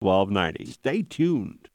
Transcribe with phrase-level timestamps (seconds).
[0.00, 0.64] 1290.
[0.72, 1.68] Stay tuned.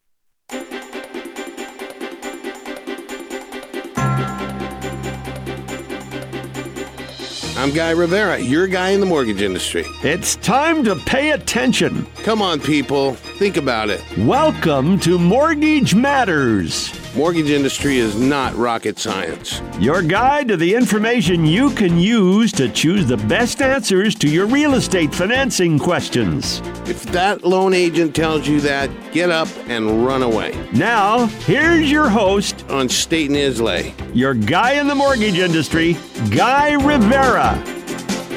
[7.58, 9.86] I'm Guy Rivera, your guy in the mortgage industry.
[10.04, 12.06] It's time to pay attention.
[12.24, 14.04] Come on, people, think about it.
[14.18, 19.62] Welcome to Mortgage Matters, Mortgage industry is not rocket science.
[19.80, 24.46] your guide to the information you can use to choose the best answers to your
[24.46, 26.60] real estate financing questions.
[26.90, 30.54] If that loan agent tells you that, get up and run away.
[30.74, 33.94] Now, here's your host, On State and Islay.
[34.14, 35.96] your guy in the mortgage industry,
[36.32, 37.64] Guy Rivera.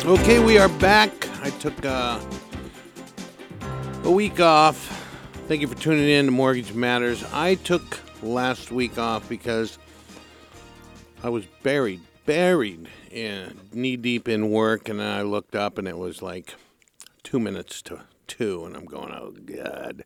[0.04, 1.10] Okay, we are back.
[1.42, 2.20] I took uh,
[4.04, 4.94] a week off.
[5.48, 7.24] Thank you for tuning in to Mortgage Matters.
[7.32, 9.78] I took last week off because
[11.22, 15.98] I was buried, buried in knee deep in work, and I looked up and it
[15.98, 16.54] was like
[17.22, 20.04] two minutes to two, and I'm going, oh god.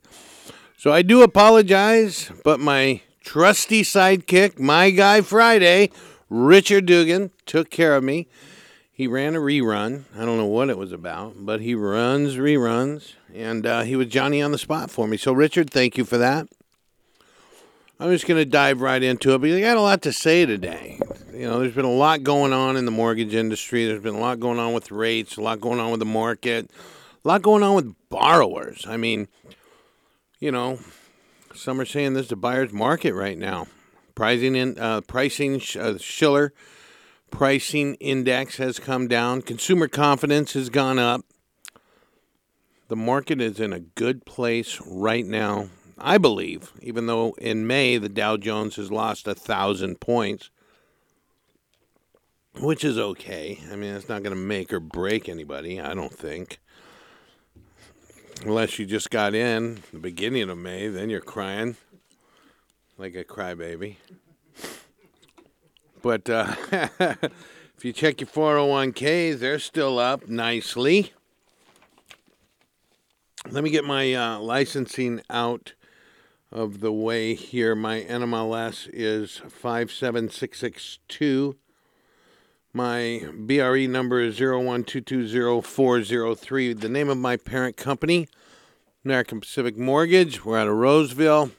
[0.77, 5.91] So I do apologize, but my trusty sidekick, my guy Friday,
[6.29, 8.27] Richard Dugan, took care of me.
[8.91, 10.03] He ran a rerun.
[10.15, 14.07] I don't know what it was about, but he runs reruns, and uh, he was
[14.07, 15.17] Johnny on the spot for me.
[15.17, 16.47] So, Richard, thank you for that.
[17.99, 20.45] I'm just going to dive right into it because I got a lot to say
[20.45, 20.99] today.
[21.31, 23.85] You know, there's been a lot going on in the mortgage industry.
[23.85, 26.69] There's been a lot going on with rates, a lot going on with the market,
[27.23, 28.85] a lot going on with borrowers.
[28.87, 29.27] I mean,
[30.39, 30.79] you know,
[31.53, 33.67] some are saying this is a buyer's market right now.
[34.15, 36.53] Pricing in uh, pricing uh, Shiller
[37.33, 39.41] pricing index has come down.
[39.41, 41.25] Consumer confidence has gone up.
[42.89, 45.69] The market is in a good place right now.
[45.97, 50.49] I believe, even though in May the Dow Jones has lost a thousand points,
[52.59, 53.59] which is okay.
[53.71, 55.79] I mean, it's not going to make or break anybody.
[55.79, 56.59] I don't think.
[58.43, 61.77] Unless you just got in the beginning of May, then you're crying
[62.97, 63.97] like a crybaby.
[66.01, 66.55] But uh,
[66.99, 71.13] if you check your 401ks, they're still up nicely.
[73.49, 75.73] Let me get my uh, licensing out
[76.53, 77.73] of the way here.
[77.75, 81.55] My NMLS is 57662.
[82.71, 86.79] My BRE number is 012200403.
[86.79, 88.27] The name of my parent company,
[89.03, 90.45] American Pacific Mortgage.
[90.45, 91.49] We're out of Roseville.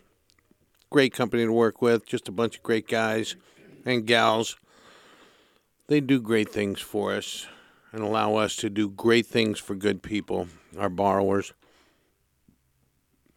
[0.91, 2.07] Great company to work with.
[2.07, 3.35] Just a bunch of great guys
[3.85, 4.57] and gals.
[5.89, 7.49] They do great things for us
[7.91, 10.47] and allow us to do great things for good people,
[10.79, 11.53] our borrowers.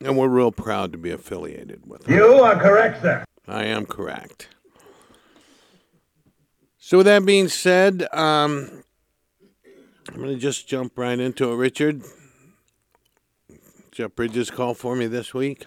[0.01, 2.13] And we're real proud to be affiliated with them.
[2.13, 3.25] You are correct, sir.
[3.47, 4.49] I am correct.
[6.77, 8.83] So, with that being said, um,
[10.09, 11.55] I'm going to just jump right into it.
[11.55, 12.03] Richard,
[13.91, 15.65] Jeff Bridges called for me this week.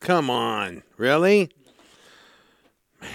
[0.00, 1.50] Come on, really?
[3.00, 3.10] Man.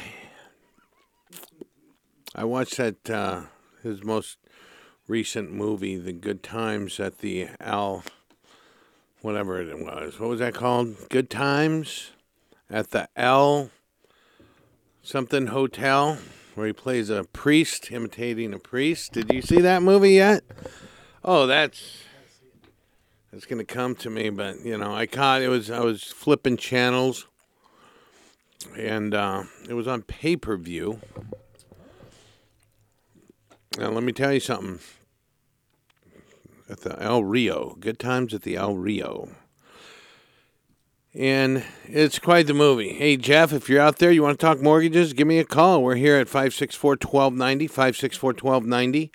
[2.34, 3.44] I watched that uh,
[3.84, 4.38] his most
[5.08, 8.04] recent movie, The Good Times at the Al,
[9.22, 10.20] whatever it was.
[10.20, 11.10] What was that called?
[11.10, 12.12] Good Times
[12.70, 13.70] at the L
[15.04, 16.18] something hotel
[16.56, 19.14] where he plays a priest imitating a priest.
[19.14, 20.44] Did you see that movie yet?
[21.24, 22.04] Oh, that's
[23.32, 26.58] that's gonna come to me, but you know, I caught it was I was flipping
[26.58, 27.28] channels,
[28.78, 31.00] and uh, it was on pay per view.
[33.78, 34.80] Now let me tell you something.
[36.72, 39.28] At the El Rio, good times at the El Rio.
[41.14, 42.94] And it's quite the movie.
[42.94, 45.84] Hey, Jeff, if you're out there, you want to talk mortgages, give me a call.
[45.84, 49.12] We're here at 564 1290, 564 1290.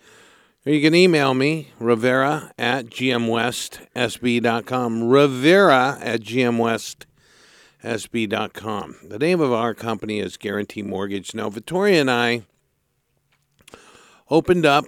[0.67, 5.09] Or you can email me, Rivera at gmwestsb.com.
[5.09, 8.97] Rivera at gmwestsb.com.
[9.09, 11.35] The name of our company is Guarantee Mortgage.
[11.35, 12.43] Now, Victoria and I
[14.29, 14.85] opened up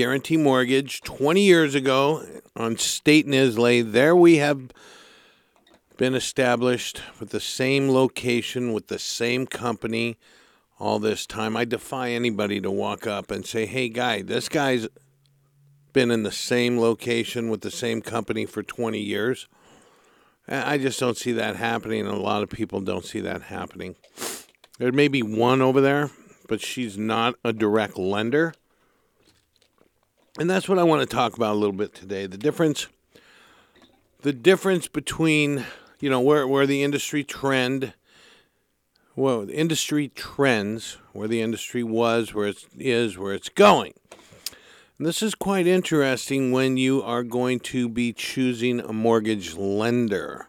[0.00, 2.24] Guarantee Mortgage 20 years ago
[2.56, 3.82] on State and Islay.
[3.82, 4.70] There we have
[5.98, 10.16] been established with the same location, with the same company
[10.78, 11.54] all this time.
[11.54, 14.88] I defy anybody to walk up and say, hey, guy, this guy's
[15.92, 19.48] been in the same location with the same company for 20 years.
[20.48, 23.96] I just don't see that happening, and a lot of people don't see that happening.
[24.78, 26.08] There may be one over there,
[26.48, 28.54] but she's not a direct lender.
[30.40, 32.26] And that's what I want to talk about a little bit today.
[32.26, 32.86] The difference
[34.22, 35.66] the difference between
[36.00, 37.92] you know where where the industry trend
[39.14, 43.92] well the industry trends where the industry was where it is where it's going
[44.96, 50.48] and this is quite interesting when you are going to be choosing a mortgage lender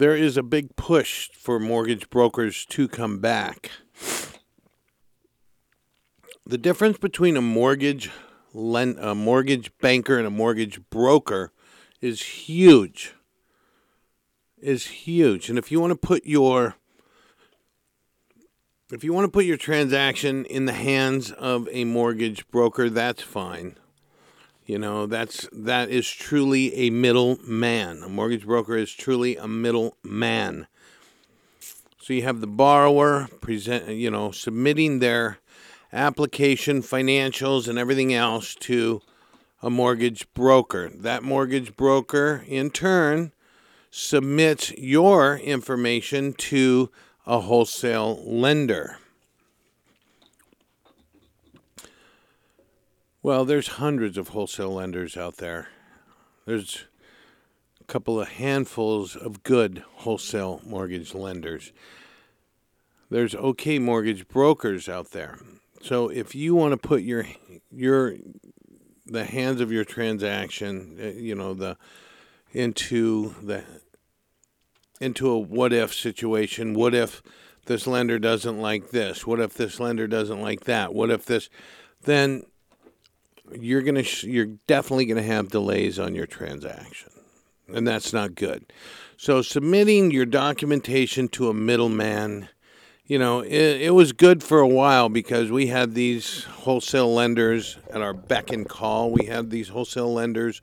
[0.00, 3.70] there is a big push for mortgage brokers to come back.
[6.50, 8.10] The difference between a mortgage
[8.52, 11.52] lend, a mortgage banker and a mortgage broker
[12.00, 13.14] is huge.
[14.60, 15.48] Is huge.
[15.48, 16.74] And if you want to put your
[18.90, 23.22] if you want to put your transaction in the hands of a mortgage broker, that's
[23.22, 23.76] fine.
[24.66, 28.02] You know, that's that is truly a middle man.
[28.02, 30.66] A mortgage broker is truly a middle man.
[32.00, 35.38] So you have the borrower present, you know, submitting their
[35.92, 39.02] application, financials, and everything else to
[39.62, 40.90] a mortgage broker.
[40.94, 43.32] That mortgage broker, in turn,
[43.90, 46.90] submits your information to
[47.26, 48.98] a wholesale lender.
[53.22, 55.68] Well, there's hundreds of wholesale lenders out there.
[56.46, 56.84] There's
[57.80, 61.72] a couple of handfuls of good wholesale mortgage lenders.
[63.10, 65.38] There's okay mortgage brokers out there.
[65.82, 67.26] So if you want to put your
[67.70, 68.16] your
[69.06, 71.76] the hands of your transaction, uh, you know, the
[72.52, 73.64] into the
[75.00, 77.22] into a what if situation, what if
[77.66, 79.26] this lender doesn't like this?
[79.26, 80.94] What if this lender doesn't like that?
[80.94, 81.48] What if this
[82.02, 82.44] then
[83.58, 87.10] you're going to you're definitely to have delays on your transaction.
[87.72, 88.72] And that's not good.
[89.16, 92.48] So submitting your documentation to a middleman,
[93.10, 97.76] you know, it, it was good for a while because we had these wholesale lenders
[97.90, 99.10] at our beck and call.
[99.10, 100.62] We had these wholesale lenders,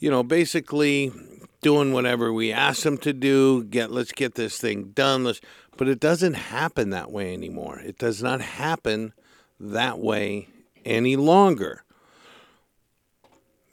[0.00, 1.12] you know, basically
[1.60, 3.62] doing whatever we asked them to do.
[3.62, 5.22] Get let's get this thing done.
[5.22, 5.40] Let's,
[5.76, 7.78] but it doesn't happen that way anymore.
[7.78, 9.12] It does not happen
[9.60, 10.48] that way
[10.84, 11.84] any longer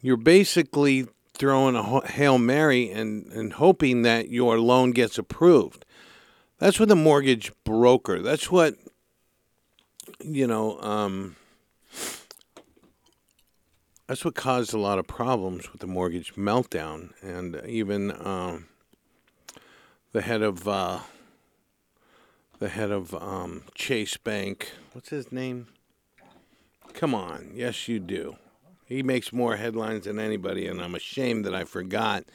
[0.02, 5.86] you're basically throwing a Hail Mary and, and hoping that your loan gets approved.
[6.60, 8.76] That's what the mortgage broker, that's what,
[10.22, 11.38] you know, um,
[14.08, 17.12] that's what caused a lot of problems with the mortgage meltdown.
[17.22, 18.68] And even um,
[20.12, 21.00] the head of, uh,
[22.60, 25.68] the head of um, Chase Bank, what's his name?
[26.94, 28.36] Come on, yes, you do.
[28.86, 32.26] He makes more headlines than anybody, and I'm ashamed that I forgot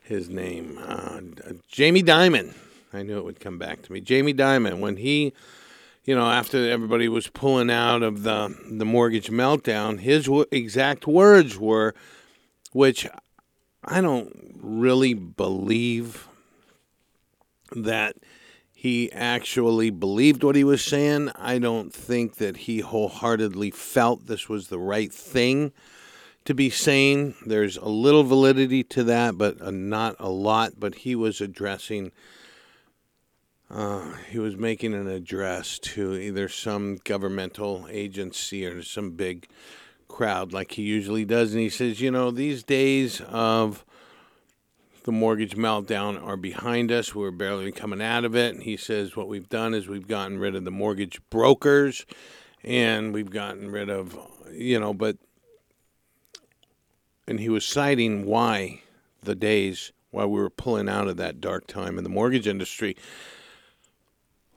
[0.00, 0.80] his name.
[0.84, 1.20] Uh,
[1.68, 2.56] Jamie Dimon.
[2.92, 4.00] I knew it would come back to me.
[4.00, 5.32] Jamie Dimon, when he,
[6.04, 11.06] you know, after everybody was pulling out of the the mortgage meltdown, his w- exact
[11.06, 11.94] words were,
[12.72, 13.06] which
[13.84, 16.28] I don't really believe
[17.74, 18.16] that
[18.82, 21.30] he actually believed what he was saying.
[21.36, 25.72] I don't think that he wholeheartedly felt this was the right thing
[26.44, 27.34] to be saying.
[27.46, 30.80] There's a little validity to that, but uh, not a lot.
[30.80, 32.10] But he was addressing,
[33.72, 39.48] uh, he was making an address to either some governmental agency or some big
[40.08, 41.52] crowd like he usually does.
[41.52, 43.84] And he says, you know, these days of
[45.04, 47.14] the mortgage meltdown are behind us.
[47.14, 48.54] We're barely coming out of it.
[48.54, 52.04] And he says what we've done is we've gotten rid of the mortgage brokers
[52.62, 54.18] and we've gotten rid of,
[54.52, 55.16] you know, but,
[57.26, 58.82] and he was citing why
[59.22, 62.94] the days why we were pulling out of that dark time in the mortgage industry.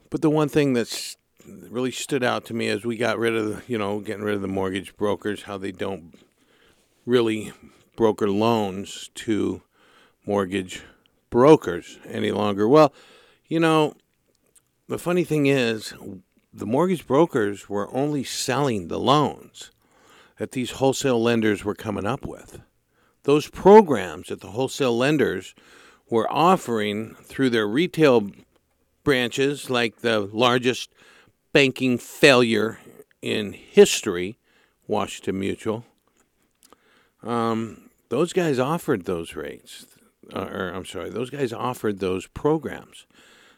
[0.09, 3.45] But the one thing that's really stood out to me as we got rid of,
[3.47, 6.13] the, you know, getting rid of the mortgage brokers, how they don't
[7.05, 7.53] really
[7.95, 9.61] broker loans to
[10.25, 10.81] mortgage
[11.29, 12.67] brokers any longer.
[12.67, 12.93] Well,
[13.47, 13.95] you know,
[14.87, 15.93] the funny thing is,
[16.53, 19.71] the mortgage brokers were only selling the loans
[20.37, 22.61] that these wholesale lenders were coming up with.
[23.23, 25.55] Those programs that the wholesale lenders
[26.09, 28.29] were offering through their retail
[29.05, 30.93] branches, like the largest
[31.53, 32.79] banking failure
[33.21, 34.37] in history,
[34.85, 35.85] Washington Mutual,
[37.23, 39.85] um, those guys offered those rates
[40.33, 43.05] uh, or I'm sorry, those guys offered those programs.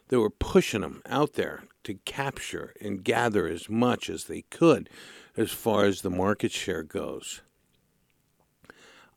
[0.10, 4.90] They were pushing them out there to capture and gather as much as they could
[5.36, 7.42] as far as the market share goes.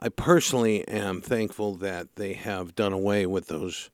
[0.01, 3.91] I personally am thankful that they have done away with those,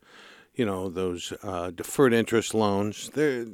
[0.57, 3.11] you know, those uh, deferred interest loans.
[3.11, 3.47] They're,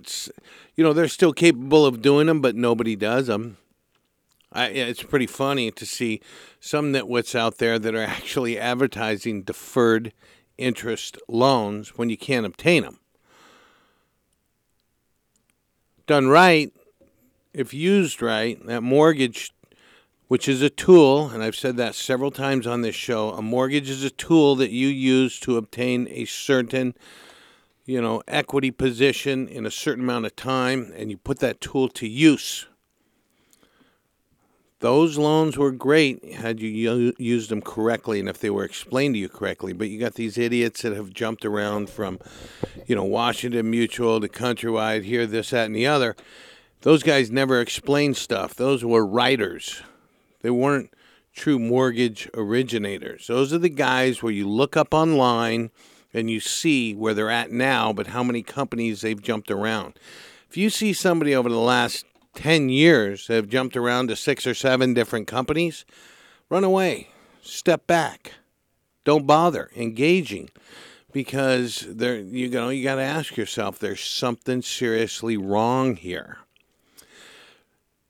[0.77, 3.59] you know, they're still capable of doing them, but nobody does them.
[4.53, 6.21] I, it's pretty funny to see
[6.61, 10.13] some nitwits out there that are actually advertising deferred
[10.57, 13.01] interest loans when you can't obtain them.
[16.07, 16.73] Done right,
[17.53, 19.53] if used right, that mortgage
[20.33, 23.33] which is a tool, and I've said that several times on this show.
[23.33, 26.95] A mortgage is a tool that you use to obtain a certain,
[27.85, 31.87] you know, equity position in a certain amount of time, and you put that tool
[31.91, 32.67] to use.
[34.79, 39.19] Those loans were great had you used them correctly and if they were explained to
[39.19, 39.75] you correctly.
[39.75, 42.19] But you got these idiots that have jumped around from,
[42.87, 46.17] you know, Washington Mutual to Countrywide, here, this, that, and the other.
[46.81, 48.55] Those guys never explained stuff.
[48.55, 49.83] Those were writers.
[50.43, 50.93] They weren't
[51.33, 53.27] true mortgage originators.
[53.27, 55.71] Those are the guys where you look up online
[56.13, 59.99] and you see where they're at now, but how many companies they've jumped around.
[60.51, 64.55] If you see somebody over the last 10 years have jumped around to six or
[64.55, 65.85] seven different companies,
[66.51, 67.09] run away,
[67.43, 68.33] step back,
[69.05, 70.51] don't bother engaging
[71.13, 76.39] because there you know you got to ask yourself there's something seriously wrong here.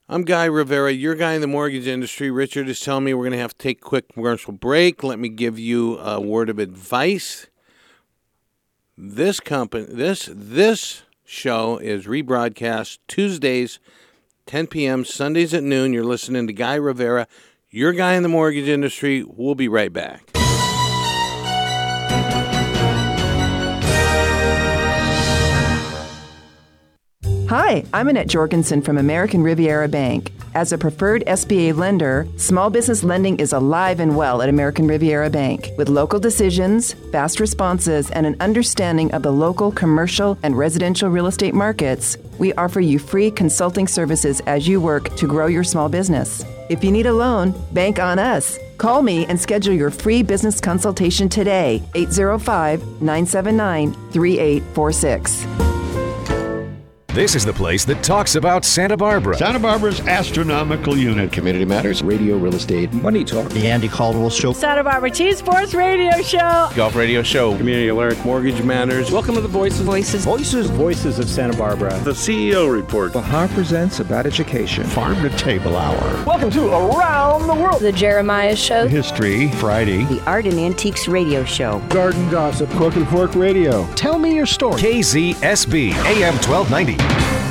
[0.09, 2.31] I'm Guy Rivera, your guy in the mortgage industry.
[2.31, 5.05] Richard is telling me we're going to have to take a quick commercial break.
[5.05, 7.47] Let me give you a word of advice.
[8.99, 13.79] This company, this this show is rebroadcast Tuesdays
[14.47, 15.93] 10 p.m., Sundays at noon.
[15.93, 17.29] You're listening to Guy Rivera,
[17.71, 19.25] your guy in the mortgage industry.
[19.25, 20.32] We'll be right back.
[27.53, 30.33] Hi, I'm Annette Jorgensen from American Riviera Bank.
[30.55, 35.29] As a preferred SBA lender, small business lending is alive and well at American Riviera
[35.29, 35.69] Bank.
[35.77, 41.27] With local decisions, fast responses, and an understanding of the local commercial and residential real
[41.27, 45.91] estate markets, we offer you free consulting services as you work to grow your small
[45.91, 46.43] business.
[46.71, 48.59] If you need a loan, bank on us.
[48.79, 55.72] Call me and schedule your free business consultation today, 805 979 3846.
[57.15, 59.37] This is the place that talks about Santa Barbara.
[59.37, 61.31] Santa Barbara's astronomical unit.
[61.31, 65.75] Community Matters, Radio, Real Estate, Money Talk, The Andy Caldwell Show, Santa Barbara Tea Sports
[65.75, 69.11] Radio Show, Golf Radio Show, Community Alert, Mortgage Matters.
[69.11, 69.83] Welcome to the Voices.
[69.83, 70.25] Voices.
[70.25, 73.13] Voices, Voices of Santa Barbara, The CEO Report.
[73.13, 76.25] Bahar Presents About Education, Farm to Table Hour.
[76.25, 80.05] Welcome to Around the World, The Jeremiah Show, History Friday.
[80.05, 83.87] The Art and Antiques Radio Show, Garden Gossip, Cook and Fork Radio.
[83.97, 84.81] Tell me your story.
[84.81, 87.02] KZSB AM 1290.
[87.09, 87.42] Bye.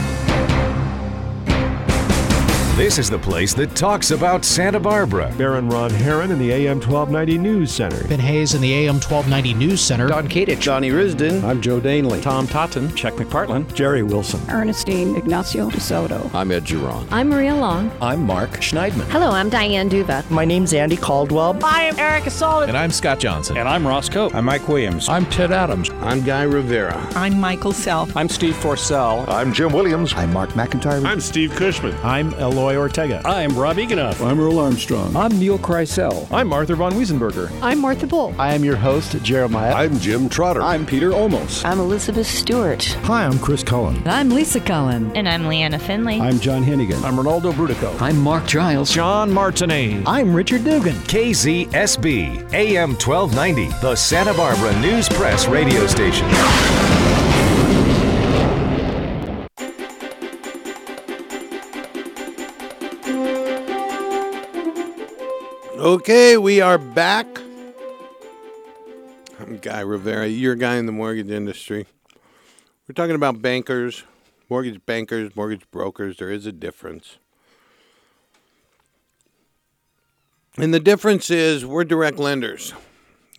[2.81, 5.31] This is the place that talks about Santa Barbara.
[5.37, 8.07] Baron Ron Heron in the AM 1290 News Center.
[8.07, 10.07] Ben Hayes in the AM 1290 News Center.
[10.07, 12.21] Don Kadich, Johnny Risden, I'm Joe Danley.
[12.21, 14.41] Tom Totten, Chuck McPartland, Jerry Wilson.
[14.49, 16.33] Ernestine Ignacio DeSoto.
[16.33, 17.07] I'm Ed Giron.
[17.11, 17.91] I'm Maria Long.
[18.01, 19.07] I'm Mark Schneidman.
[19.11, 20.27] Hello, I'm Diane Duva.
[20.31, 21.63] My name's Andy Caldwell.
[21.63, 22.69] I am Erica Sullivan.
[22.69, 23.57] and I'm Scott Johnson.
[23.57, 24.33] And I'm Ross Cope.
[24.33, 25.07] I'm Mike Williams.
[25.07, 25.91] I'm Ted Adams.
[26.01, 26.97] I'm Guy Rivera.
[27.13, 28.17] I'm Michael Self.
[28.17, 29.27] I'm Steve Forsell.
[29.27, 30.15] I'm Jim Williams.
[30.15, 31.05] I'm Mark McIntyre.
[31.05, 31.95] I'm Steve Cushman.
[32.03, 33.21] I'm Eloy Ortega.
[33.25, 34.25] I'm Rob Eganoff.
[34.25, 35.15] I'm Earl Armstrong.
[35.15, 36.27] I'm Neil Kreisel.
[36.31, 37.51] I'm Arthur von Wiesenberger.
[37.61, 38.33] I'm Martha Bull.
[38.37, 39.73] I am your host, Jeremiah.
[39.73, 40.61] I'm Jim Trotter.
[40.61, 41.63] I'm Peter Olmos.
[41.65, 42.83] I'm Elizabeth Stewart.
[43.03, 44.01] Hi, I'm Chris Cullen.
[44.05, 45.15] I'm Lisa Cullen.
[45.15, 46.19] And I'm Leanna Finley.
[46.19, 47.03] I'm John Hennigan.
[47.03, 47.99] I'm Ronaldo Brudico.
[48.01, 48.91] I'm Mark Giles.
[48.91, 50.07] John Martinet.
[50.07, 50.95] I'm Richard Dugan.
[51.07, 56.90] KZSB AM 1290, the Santa Barbara News Press radio station.
[65.81, 67.25] Okay, we are back.
[69.39, 71.87] I'm Guy Rivera, your guy in the mortgage industry.
[72.87, 74.03] We're talking about bankers,
[74.47, 76.17] mortgage bankers, mortgage brokers.
[76.17, 77.17] There is a difference.
[80.55, 82.75] And the difference is we're direct lenders.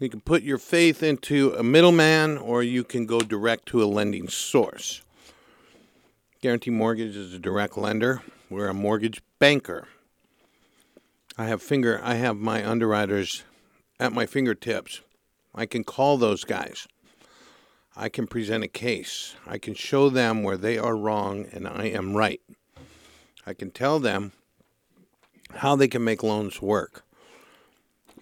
[0.00, 3.86] You can put your faith into a middleman or you can go direct to a
[3.86, 5.02] lending source.
[6.40, 8.20] Guarantee Mortgage is a direct lender.
[8.50, 9.86] We're a mortgage banker.
[11.38, 13.44] I have finger I have my underwriters
[13.98, 15.00] at my fingertips.
[15.54, 16.86] I can call those guys.
[17.96, 19.34] I can present a case.
[19.46, 22.40] I can show them where they are wrong and I am right.
[23.46, 24.32] I can tell them
[25.56, 27.04] how they can make loans work.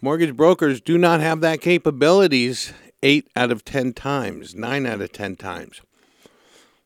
[0.00, 5.12] Mortgage brokers do not have that capabilities 8 out of 10 times, 9 out of
[5.12, 5.80] 10 times.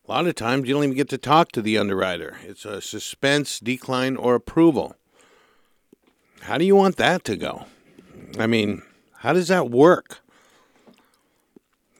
[0.06, 2.36] A lot of times you don't even get to talk to the underwriter.
[2.42, 4.96] It's a suspense, decline, or approval.
[6.44, 7.64] How do you want that to go?
[8.38, 8.82] I mean,
[9.20, 10.20] how does that work?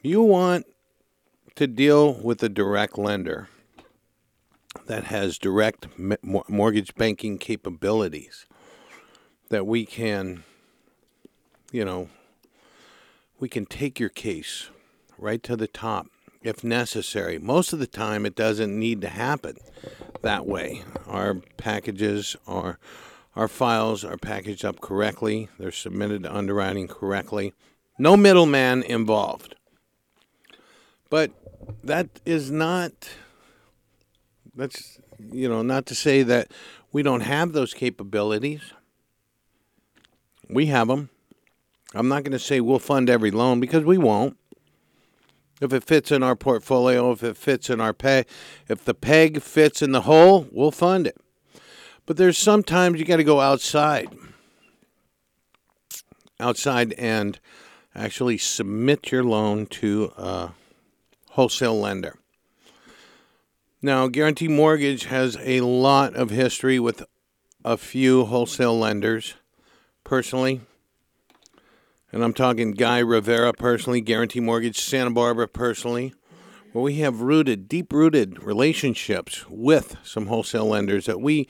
[0.03, 0.67] You want
[1.55, 3.49] to deal with a direct lender
[4.85, 5.87] that has direct
[6.47, 8.45] mortgage banking capabilities
[9.49, 10.43] that we can,
[11.71, 12.09] you know,
[13.39, 14.69] we can take your case
[15.17, 16.05] right to the top
[16.43, 17.39] if necessary.
[17.39, 19.57] Most of the time, it doesn't need to happen
[20.21, 20.83] that way.
[21.07, 22.77] Our packages are
[23.35, 27.53] Our files are packaged up correctly, they're submitted to underwriting correctly.
[27.99, 29.55] No middleman involved.
[31.09, 31.31] But
[31.83, 32.93] that is not
[34.55, 34.99] that's
[35.31, 36.51] you know not to say that
[36.91, 38.73] we don't have those capabilities.
[40.49, 41.09] We have them.
[41.93, 44.37] I'm not going to say we'll fund every loan because we won't.
[45.61, 48.27] If it fits in our portfolio, if it fits in our peg,
[48.67, 51.17] if the peg fits in the hole, we'll fund it.
[52.05, 54.09] But there's sometimes you got to go outside.
[56.39, 57.39] Outside and
[57.95, 60.51] actually submit your loan to a
[61.31, 62.17] wholesale lender.
[63.81, 67.03] Now, Guarantee Mortgage has a lot of history with
[67.63, 69.35] a few wholesale lenders
[70.03, 70.61] personally.
[72.11, 76.13] And I'm talking Guy Rivera personally, Guarantee Mortgage, Santa Barbara personally,
[76.71, 81.47] where we have rooted, deep rooted relationships with some wholesale lenders that we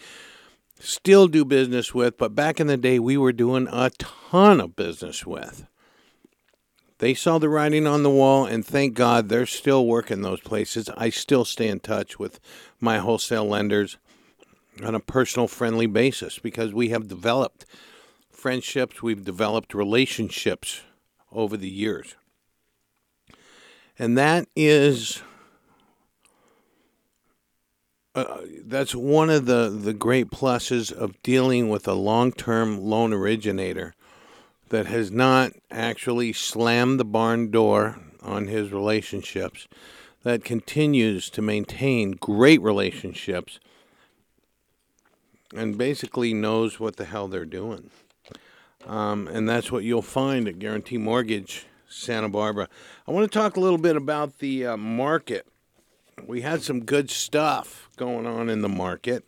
[0.79, 4.75] still do business with, but back in the day we were doing a ton of
[4.75, 5.65] business with.
[6.99, 10.89] They saw the writing on the wall, and thank God they're still working those places.
[10.95, 12.39] I still stay in touch with
[12.79, 13.97] my wholesale lenders
[14.83, 17.65] on a personal, friendly basis because we have developed
[18.31, 20.81] friendships, we've developed relationships
[21.31, 22.15] over the years.
[23.97, 25.21] And that is
[28.15, 33.11] uh, that's one of the, the great pluses of dealing with a long term loan
[33.11, 33.93] originator
[34.69, 39.67] that has not actually slammed the barn door on his relationships,
[40.23, 43.59] that continues to maintain great relationships,
[45.53, 47.91] and basically knows what the hell they're doing.
[48.87, 52.69] Um, and that's what you'll find at Guarantee Mortgage Santa Barbara.
[53.07, 55.45] I want to talk a little bit about the uh, market.
[56.25, 59.25] We had some good stuff going on in the market.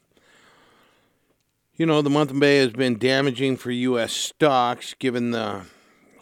[1.76, 4.12] You know, the month of May has been damaging for U.S.
[4.12, 5.64] stocks given the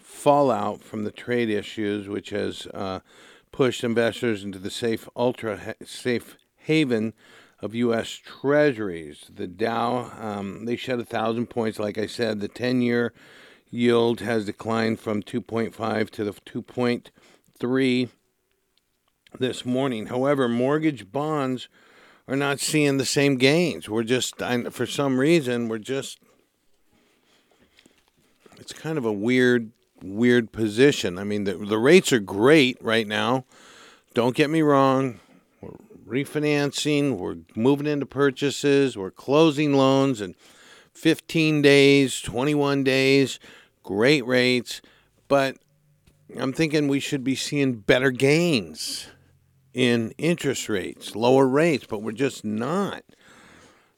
[0.02, 3.00] fallout from the trade issues, which has uh,
[3.52, 7.14] pushed investors into the safe, ultra ha- safe haven
[7.60, 8.10] of U.S.
[8.10, 9.32] Treasuries.
[9.34, 11.80] The Dow, um, they shed a thousand points.
[11.80, 13.14] Like I said, the 10 year
[13.70, 18.10] yield has declined from 2.5 to the 2.3
[19.40, 20.08] this morning.
[20.08, 21.70] However, mortgage bonds
[22.28, 23.88] are not seeing the same gains.
[23.88, 26.20] We're just, for some reason, we're just,
[28.58, 31.18] it's kind of a weird, weird position.
[31.18, 33.46] I mean, the, the rates are great right now.
[34.14, 35.20] Don't get me wrong.
[35.62, 40.36] We're refinancing, we're moving into purchases, we're closing loans in
[40.94, 43.40] 15 days, 21 days,
[43.84, 44.82] great rates.
[45.28, 45.58] But
[46.40, 49.08] I'm thinking we should be seeing better gains
[49.76, 53.04] in interest rates, lower rates, but we're just not.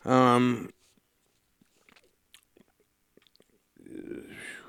[0.04, 0.72] Um,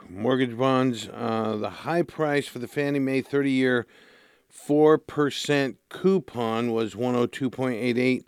[0.08, 3.86] mortgage bonds, uh, the high price for the Fannie Mae 30 year
[4.54, 8.24] 4% coupon was 102.88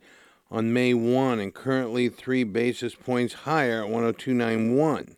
[0.51, 5.17] on May 1 and currently 3 basis points higher at 102.91.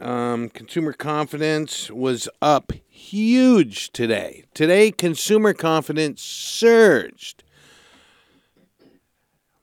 [0.00, 2.72] Um, consumer confidence was up
[3.04, 4.44] huge today.
[4.54, 7.44] Today, consumer confidence surged.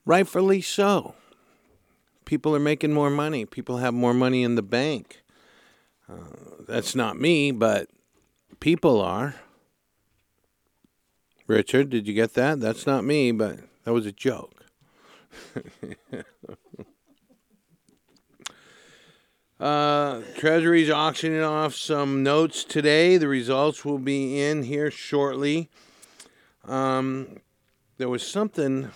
[0.06, 1.15] Rightfully so.
[2.25, 3.45] People are making more money.
[3.45, 5.23] People have more money in the bank.
[6.10, 6.15] Uh,
[6.67, 7.89] that's not me, but
[8.60, 9.36] people are.
[11.47, 12.60] Richard, did you get that?
[12.60, 14.65] That's not me, but that was a joke.
[19.62, 23.17] Uh, Treasury's auctioning off some notes today.
[23.17, 25.69] The results will be in here shortly.
[26.65, 27.38] Um,
[28.00, 28.89] there was something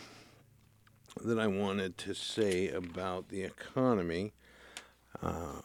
[1.24, 4.34] that I wanted to say about the economy.
[5.22, 5.62] Uh,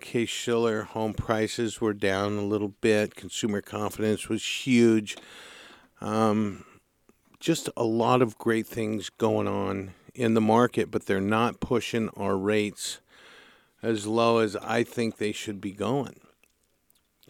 [0.00, 3.14] Case Shiller home prices were down a little bit.
[3.14, 5.16] Consumer confidence was huge.
[6.00, 6.64] Um,
[7.38, 12.08] just a lot of great things going on in the market, but they're not pushing
[12.10, 13.00] our rates
[13.82, 16.20] as low as I think they should be going.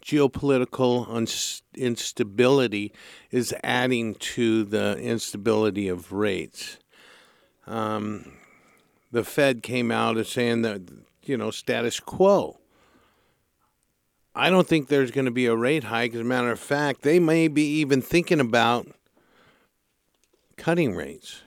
[0.03, 2.91] Geopolitical unst- instability
[3.29, 6.77] is adding to the instability of rates.
[7.67, 8.33] Um,
[9.11, 10.81] the Fed came out as saying that,
[11.23, 12.57] you know, status quo.
[14.33, 16.13] I don't think there's going to be a rate hike.
[16.13, 18.87] As a matter of fact, they may be even thinking about
[20.57, 21.41] cutting rates.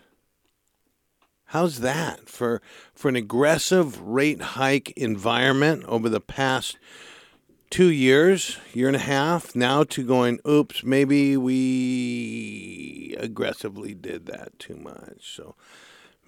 [1.54, 2.60] How's that for
[2.96, 6.78] for an aggressive rate hike environment over the past
[7.70, 14.58] two years, year and a half, now to going, oops, maybe we aggressively did that
[14.58, 15.32] too much.
[15.36, 15.54] So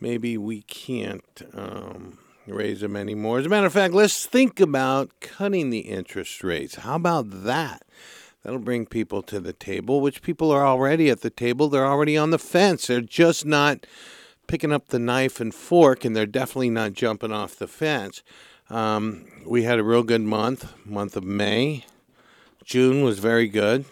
[0.01, 3.41] maybe we can't um, raise them anymore.
[3.41, 6.77] As a matter of fact, let's think about cutting the interest rates.
[6.77, 7.83] How about that?
[8.45, 11.69] That'll bring people to the table, which people are already at the table.
[11.69, 12.87] They're already on the fence.
[12.87, 13.87] They're just not
[14.47, 18.23] picking up the knife and fork, and they're definitely not jumping off the fence.
[18.69, 21.85] Um, we had a real good month, month of May.
[22.65, 23.85] June was very good.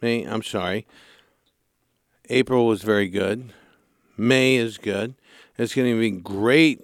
[0.00, 0.86] May, I'm sorry.
[2.30, 3.52] April was very good.
[4.16, 5.14] May is good.
[5.56, 6.82] It's going to be great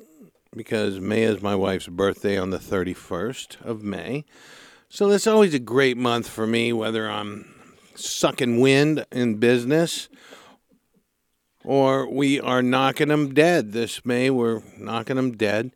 [0.55, 4.25] because May is my wife's birthday on the 31st of May.
[4.89, 7.53] So that's always a great month for me, whether I'm
[7.95, 10.09] sucking wind in business
[11.65, 13.73] or we are knocking them dead.
[13.73, 15.73] This May, we're knocking them dead.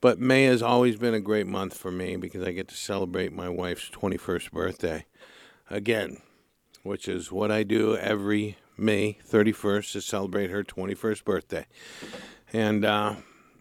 [0.00, 3.32] But May has always been a great month for me because I get to celebrate
[3.32, 5.06] my wife's 21st birthday
[5.70, 6.18] again,
[6.82, 11.66] which is what I do every May 31st to celebrate her 21st birthday.
[12.52, 13.16] And, uh,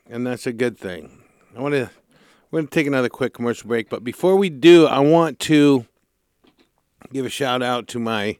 [0.09, 1.23] and that's a good thing.
[1.55, 1.89] I want to
[2.55, 5.85] we're going to take another quick commercial break, but before we do, I want to
[7.11, 8.37] give a shout out to my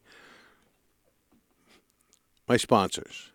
[2.48, 3.32] my sponsors.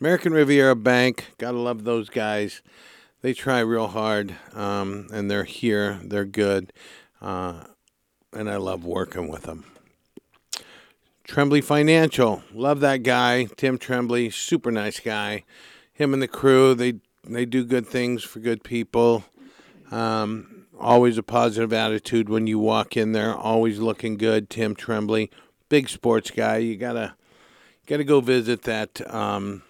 [0.00, 2.62] American Riviera Bank, gotta love those guys.
[3.22, 6.00] They try real hard, um, and they're here.
[6.02, 6.72] They're good,
[7.20, 7.64] uh,
[8.32, 9.64] and I love working with them.
[11.24, 15.44] Tremblay Financial, love that guy, Tim Tremblay, super nice guy.
[15.92, 16.94] Him and the crew, they
[17.24, 19.24] they do good things for good people.
[19.90, 23.34] Um, always a positive attitude when you walk in there.
[23.34, 24.48] Always looking good.
[24.48, 25.28] Tim Tremblay,
[25.68, 26.56] big sports guy.
[26.56, 27.14] You gotta
[27.90, 29.62] gotta go visit that um,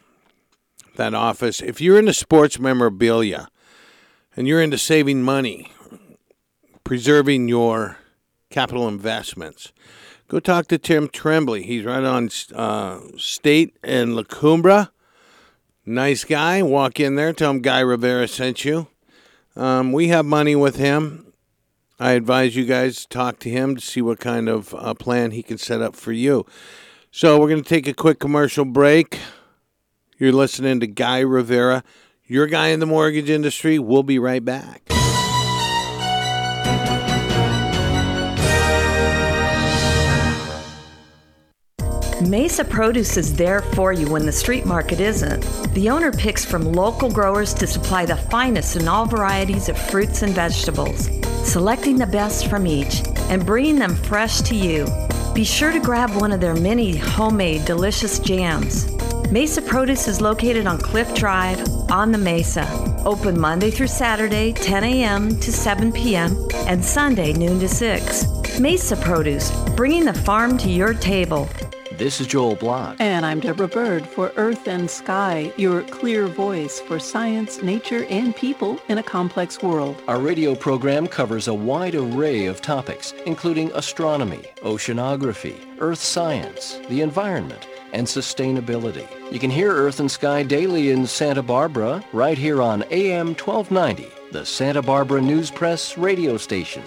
[0.97, 1.63] that office.
[1.63, 3.49] If you're into sports memorabilia
[4.37, 5.73] and you're into saving money,
[6.85, 7.97] preserving your
[8.51, 9.73] capital investments,
[10.29, 11.63] go talk to Tim Tremblay.
[11.63, 14.93] He's right on uh, State and La Cumbre.
[15.87, 16.63] Nice guy.
[16.63, 17.33] Walk in there.
[17.33, 18.89] Tell him Guy Rivera sent you.
[19.57, 21.33] Um, we have money with him.
[21.99, 25.43] I advise you guys talk to him to see what kind of uh, plan he
[25.43, 26.45] can set up for you.
[27.13, 29.19] So we're going to take a quick commercial break.
[30.19, 31.83] You're listening to Guy Rivera,
[32.25, 33.81] your guy in the mortgage industry.
[33.81, 35.00] We'll be right back.
[42.29, 45.41] Mesa Produce is there for you when the street market isn't.
[45.73, 50.21] The owner picks from local growers to supply the finest in all varieties of fruits
[50.23, 51.09] and vegetables,
[51.51, 54.87] selecting the best from each and bringing them fresh to you.
[55.35, 58.93] Be sure to grab one of their many homemade delicious jams.
[59.31, 62.69] Mesa Produce is located on Cliff Drive on the Mesa.
[63.07, 65.41] Open Monday through Saturday, 10 a.m.
[65.41, 68.61] to 7 p.m., and Sunday, noon to 6.
[68.61, 71.49] Mesa Produce, bringing the farm to your table.
[72.01, 72.97] This is Joel Block.
[72.99, 78.35] And I'm Deborah Byrd for Earth and Sky, your clear voice for science, nature, and
[78.35, 80.03] people in a complex world.
[80.09, 87.03] Our radio program covers a wide array of topics, including astronomy, oceanography, earth science, the
[87.03, 89.07] environment, and sustainability.
[89.31, 94.09] You can hear Earth and Sky daily in Santa Barbara, right here on AM 1290,
[94.33, 96.83] the Santa Barbara News Press radio station.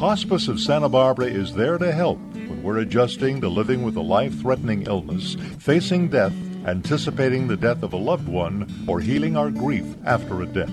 [0.00, 4.00] Hospice of Santa Barbara is there to help when we're adjusting to living with a
[4.00, 6.32] life threatening illness, facing death,
[6.64, 10.72] anticipating the death of a loved one, or healing our grief after a death.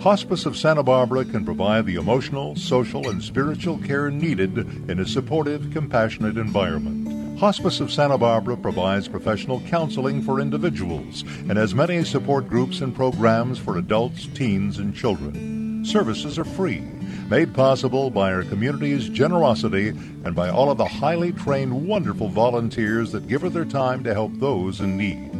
[0.00, 4.56] Hospice of Santa Barbara can provide the emotional, social, and spiritual care needed
[4.90, 7.38] in a supportive, compassionate environment.
[7.38, 12.96] Hospice of Santa Barbara provides professional counseling for individuals and has many support groups and
[12.96, 15.84] programs for adults, teens, and children.
[15.84, 16.82] Services are free
[17.28, 23.12] made possible by our community's generosity and by all of the highly trained, wonderful volunteers
[23.12, 25.30] that give of their time to help those in need.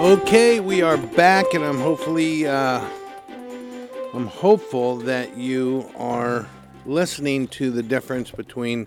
[0.00, 2.82] Okay, we are back, and I'm hopefully, uh,
[4.14, 6.48] I'm hopeful that you are
[6.86, 8.86] listening to the difference between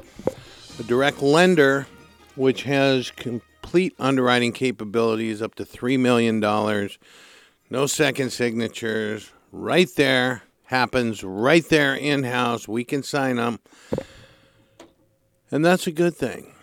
[0.79, 1.85] a direct lender,
[2.33, 6.97] which has complete underwriting capabilities up to three million dollars,
[7.69, 12.67] no second signatures, right there happens right there in house.
[12.67, 13.59] We can sign them,
[15.51, 16.55] and that's a good thing.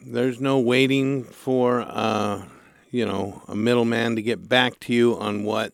[0.00, 1.80] There's no waiting for.
[1.80, 2.44] Uh,
[2.90, 5.72] you know, a middleman to get back to you on what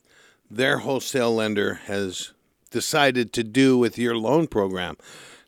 [0.50, 2.32] their wholesale lender has
[2.70, 4.96] decided to do with your loan program.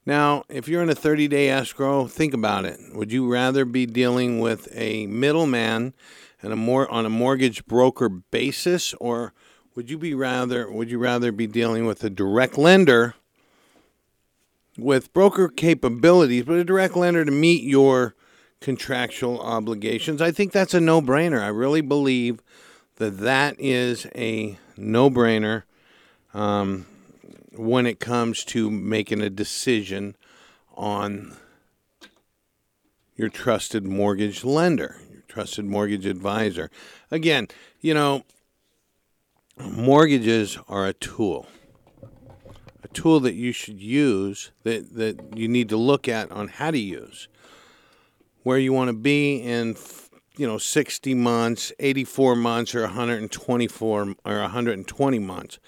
[0.06, 2.78] Now, if you're in a 30 day escrow, think about it.
[2.92, 5.94] Would you rather be dealing with a middleman
[6.42, 9.32] and a more on a mortgage broker basis, or
[9.74, 13.14] would you be rather would you rather be dealing with a direct lender
[14.76, 18.14] with broker capabilities, but a direct lender to meet your
[18.64, 20.22] contractual obligations?
[20.22, 21.42] I think that's a no brainer.
[21.42, 22.40] I really believe
[22.96, 25.64] that that is a no brainer.
[26.32, 26.86] Um,
[27.52, 30.16] when it comes to making a decision
[30.76, 31.36] on
[33.14, 36.70] your trusted mortgage lender, your trusted mortgage advisor.
[37.10, 37.48] Again,
[37.82, 38.24] you know,
[39.60, 41.46] mortgages are a tool.
[42.82, 46.70] A tool that you should use that, that you need to look at on how
[46.70, 47.28] to use.
[48.44, 49.76] Where you want to be in
[50.36, 55.58] you know 60 months, 84 months or 124 or 120 months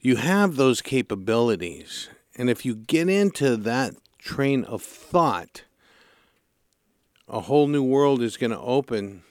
[0.00, 2.08] you have those capabilities.
[2.36, 5.62] And if you get into that train of thought,
[7.28, 9.22] a whole new world is going to open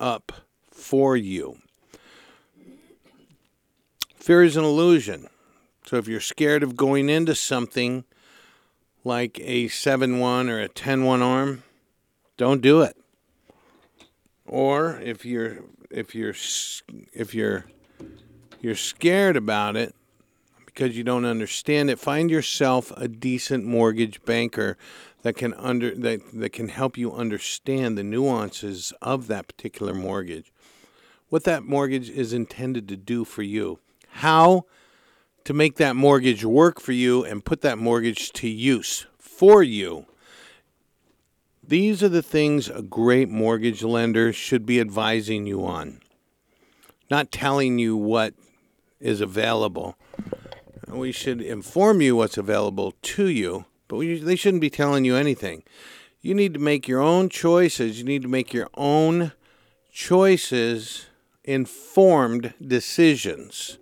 [0.00, 0.32] up
[0.70, 1.58] for you.
[4.16, 5.28] Fear is an illusion.
[5.84, 8.04] So if you're scared of going into something
[9.04, 11.63] like a 7 1 or a 10 1 arm,
[12.36, 12.96] don't do it.
[14.46, 15.58] Or if you're
[15.90, 16.34] if you're
[17.12, 17.66] if you're
[18.60, 19.94] you're scared about it,
[20.74, 21.98] because you don't understand it.
[21.98, 24.76] Find yourself a decent mortgage banker
[25.22, 30.52] that can under that, that can help you understand the nuances of that particular mortgage.
[31.28, 33.78] What that mortgage is intended to do for you.
[34.08, 34.66] How
[35.44, 40.06] to make that mortgage work for you and put that mortgage to use for you.
[41.66, 46.00] These are the things a great mortgage lender should be advising you on.
[47.10, 48.34] Not telling you what
[49.00, 49.96] is available
[50.94, 55.16] we should inform you what's available to you, but we, they shouldn't be telling you
[55.16, 55.62] anything.
[56.20, 57.98] You need to make your own choices.
[57.98, 59.32] You need to make your own
[59.92, 61.06] choices,
[61.44, 63.78] informed decisions.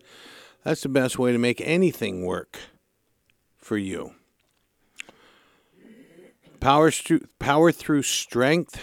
[0.64, 2.58] That's the best way to make anything work
[3.56, 4.14] for you.
[6.62, 8.80] Power, through, power through strength.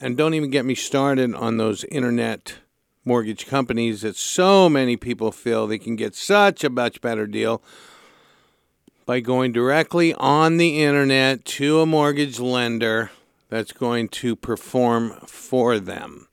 [0.00, 2.54] And don't even get me started on those internet
[3.04, 7.62] mortgage companies that so many people feel they can get such a much better deal
[9.04, 13.10] by going directly on the internet to a mortgage lender
[13.50, 16.28] that's going to perform for them.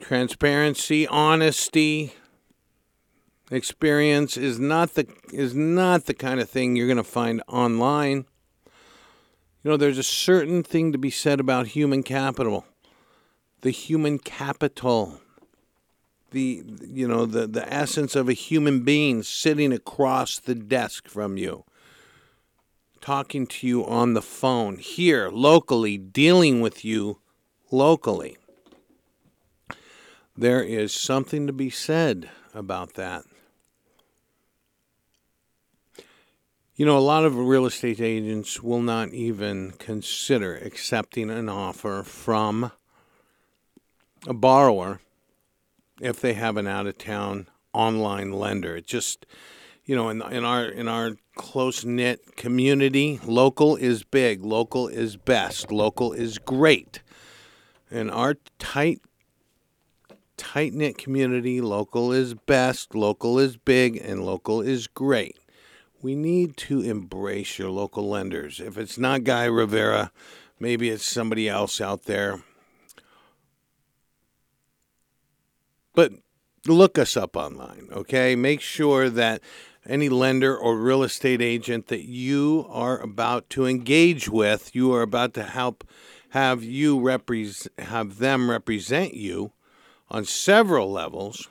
[0.00, 2.14] Transparency, honesty,
[3.54, 8.26] experience is not the is not the kind of thing you're going to find online.
[9.62, 12.66] You know, there's a certain thing to be said about human capital
[13.64, 15.20] the human capital,
[16.30, 21.38] the you know the the essence of a human being sitting across the desk from
[21.38, 21.64] you,
[23.00, 27.20] talking to you on the phone here locally, dealing with you
[27.70, 28.36] locally.
[30.36, 33.24] There is something to be said about that.
[36.76, 42.02] You know, a lot of real estate agents will not even consider accepting an offer
[42.02, 42.72] from
[44.26, 45.00] a borrower
[46.00, 48.74] if they have an out of town online lender.
[48.74, 49.24] It just
[49.84, 55.16] you know in in our in our close knit community, local is big, local is
[55.16, 57.02] best, local is great.
[57.88, 59.00] In our tight
[60.36, 65.38] tight knit community, local is best, local is big, and local is great.
[66.04, 68.60] We need to embrace your local lenders.
[68.60, 70.12] If it's not Guy Rivera,
[70.60, 72.42] maybe it's somebody else out there
[75.94, 76.12] But
[76.66, 78.36] look us up online, okay?
[78.36, 79.40] Make sure that
[79.86, 85.02] any lender or real estate agent that you are about to engage with, you are
[85.02, 85.86] about to help
[86.30, 87.06] have you
[87.78, 89.52] have them represent you
[90.10, 91.48] on several levels,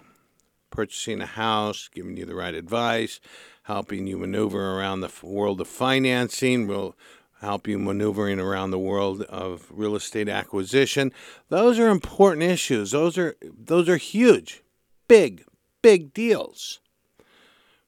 [0.72, 3.22] purchasing a house, giving you the right advice,
[3.64, 6.96] helping you maneuver around the world of financing, will
[7.42, 11.12] help you maneuvering around the world of real estate acquisition.
[11.50, 12.92] Those are important issues.
[12.92, 14.64] Those are those are huge.
[15.08, 15.44] Big,
[15.82, 16.80] big deals.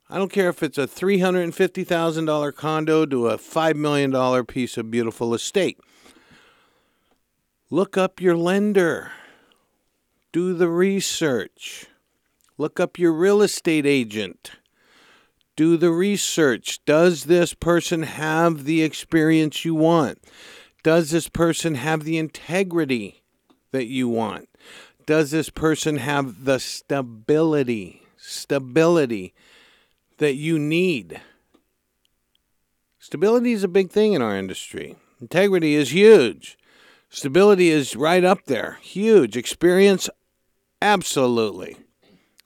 [0.09, 5.33] I don't care if it's a $350,000 condo to a $5 million piece of beautiful
[5.33, 5.79] estate.
[7.71, 9.11] Look up your lender.
[10.31, 11.87] Do the research.
[12.59, 14.51] Look up your real estate agent
[15.55, 16.83] do the research.
[16.85, 20.19] Does this person have the experience you want?
[20.83, 23.23] Does this person have the integrity
[23.71, 24.49] that you want?
[25.05, 29.33] Does this person have the stability, stability
[30.17, 31.21] that you need?
[32.99, 34.95] Stability is a big thing in our industry.
[35.21, 36.57] Integrity is huge.
[37.09, 38.79] Stability is right up there.
[38.81, 39.37] Huge.
[39.37, 40.09] Experience,
[40.81, 41.77] absolutely.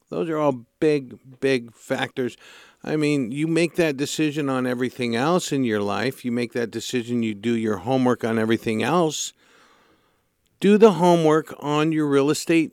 [0.09, 2.35] Those are all big, big factors.
[2.83, 6.23] I mean, you make that decision on everything else in your life.
[6.23, 9.33] You make that decision, you do your homework on everything else.
[10.59, 12.71] Do the homework on your real estate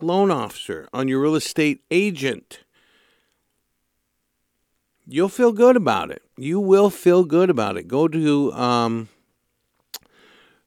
[0.00, 2.60] loan officer, on your real estate agent.
[5.06, 6.22] You'll feel good about it.
[6.36, 7.88] You will feel good about it.
[7.88, 9.08] Go to um,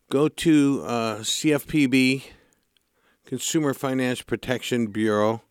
[0.10, 2.24] go to uh, CFPB,
[3.26, 5.41] Consumer Finance Protection Bureau,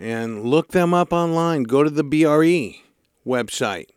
[0.00, 1.64] and look them up online.
[1.64, 2.80] Go to the BRE
[3.26, 3.90] website.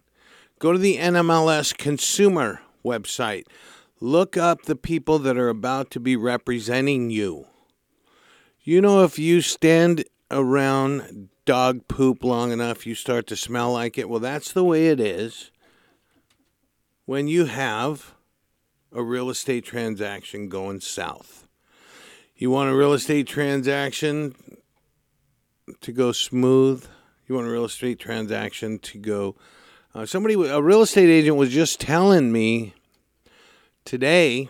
[0.60, 3.46] Go to the NMLS Consumer website.
[4.00, 7.48] Look up the people that are about to be representing you.
[8.62, 13.98] You know, if you stand around dog poop long enough, you start to smell like
[13.98, 14.10] it.
[14.10, 15.52] Well, that's the way it is
[17.06, 18.13] when you have
[18.92, 21.48] a real estate transaction going south.
[22.36, 24.36] You want a real estate transaction
[25.82, 26.86] to go smooth.
[27.28, 29.36] You want a real estate transaction to go.
[29.95, 32.73] Uh, somebody, a real estate agent was just telling me
[33.86, 34.49] today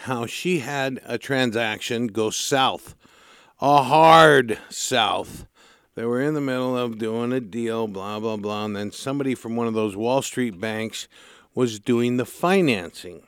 [0.00, 2.94] how she had a transaction go south,
[3.60, 5.46] a hard south.
[5.94, 8.64] They were in the middle of doing a deal, blah, blah, blah.
[8.64, 11.06] And then somebody from one of those Wall Street banks
[11.54, 13.22] was doing the financing.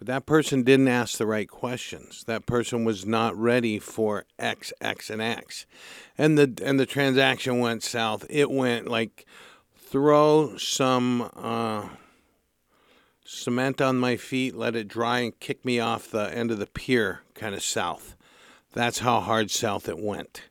[0.00, 2.24] But that person didn't ask the right questions.
[2.24, 5.66] That person was not ready for X, X, and X.
[6.16, 8.24] And the and the transaction went south.
[8.30, 9.26] It went like
[9.76, 11.90] throw some uh,
[13.26, 16.66] cement on my feet, let it dry, and kick me off the end of the
[16.66, 18.16] pier, kind of south.
[18.72, 20.44] That's how hard south it went.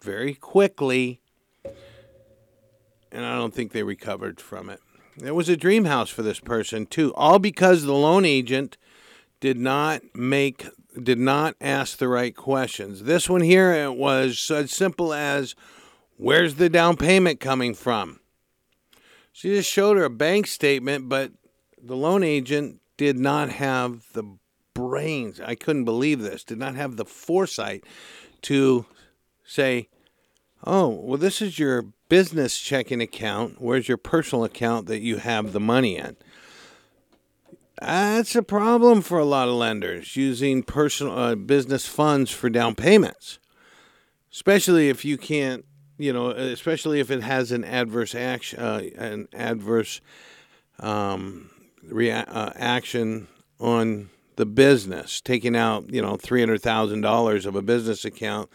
[0.00, 1.20] Very quickly.
[3.12, 4.80] And I don't think they recovered from it.
[5.22, 8.78] It was a dream house for this person, too, all because the loan agent
[9.44, 10.66] did not make
[11.02, 13.02] did not ask the right questions.
[13.02, 15.54] This one here it was as simple as
[16.16, 18.20] where's the down payment coming from?
[19.34, 21.32] She just showed her a bank statement, but
[21.78, 24.24] the loan agent did not have the
[24.72, 25.42] brains.
[25.42, 26.42] I couldn't believe this.
[26.42, 27.84] Did not have the foresight
[28.42, 28.86] to
[29.44, 29.90] say,
[30.66, 33.60] "Oh, well this is your business checking account.
[33.60, 36.16] Where's your personal account that you have the money in?"
[37.80, 42.74] That's a problem for a lot of lenders using personal uh, business funds for down
[42.74, 43.38] payments,
[44.32, 45.64] especially if you can't,
[45.98, 50.00] you know, especially if it has an adverse action, uh, an adverse
[50.78, 51.50] um,
[51.82, 53.26] rea- uh, action
[53.58, 55.20] on the business.
[55.20, 58.50] Taking out, you know, three hundred thousand dollars of a business account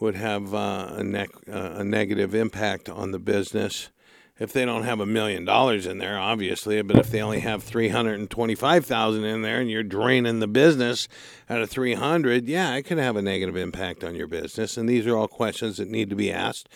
[0.00, 3.88] would have uh, a, ne- uh, a negative impact on the business
[4.38, 7.62] if they don't have a million dollars in there, obviously, but if they only have
[7.62, 11.08] 325,000 in there and you're draining the business
[11.48, 14.76] out of 300, yeah, it could have a negative impact on your business.
[14.76, 16.68] And these are all questions that need to be asked.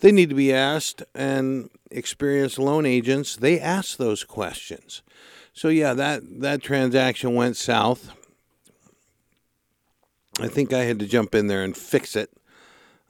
[0.00, 5.02] They need to be asked, and experienced loan agents, they ask those questions.
[5.52, 8.12] So yeah, that that transaction went south.
[10.38, 12.30] I think I had to jump in there and fix it,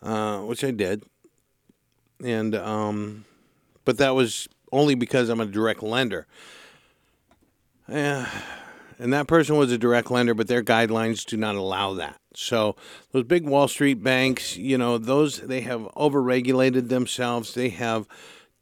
[0.01, 1.03] uh, which I did.
[2.25, 3.27] And um,
[3.89, 6.27] but that was only because I'm a direct lender.
[7.89, 8.29] Yeah,
[8.99, 12.17] and that person was a direct lender, but their guidelines do not allow that.
[12.35, 12.77] So
[13.13, 17.55] those big Wall Street banks, you know, those they have overregulated themselves.
[17.55, 18.07] They have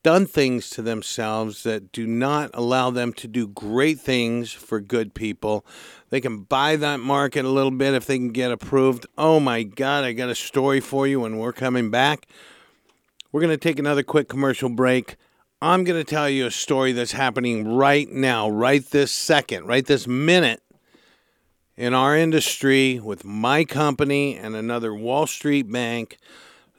[0.04, 5.12] done things to themselves that do not allow them to do great things for good
[5.12, 5.66] people.
[6.10, 9.06] They can buy that market a little bit if they can get approved.
[9.18, 12.28] Oh my God, I got a story for you when we're coming back.
[13.32, 15.16] We're going to take another quick commercial break.
[15.60, 19.84] I'm going to tell you a story that's happening right now, right this second, right
[19.84, 20.62] this minute
[21.76, 26.18] in our industry with my company and another Wall Street bank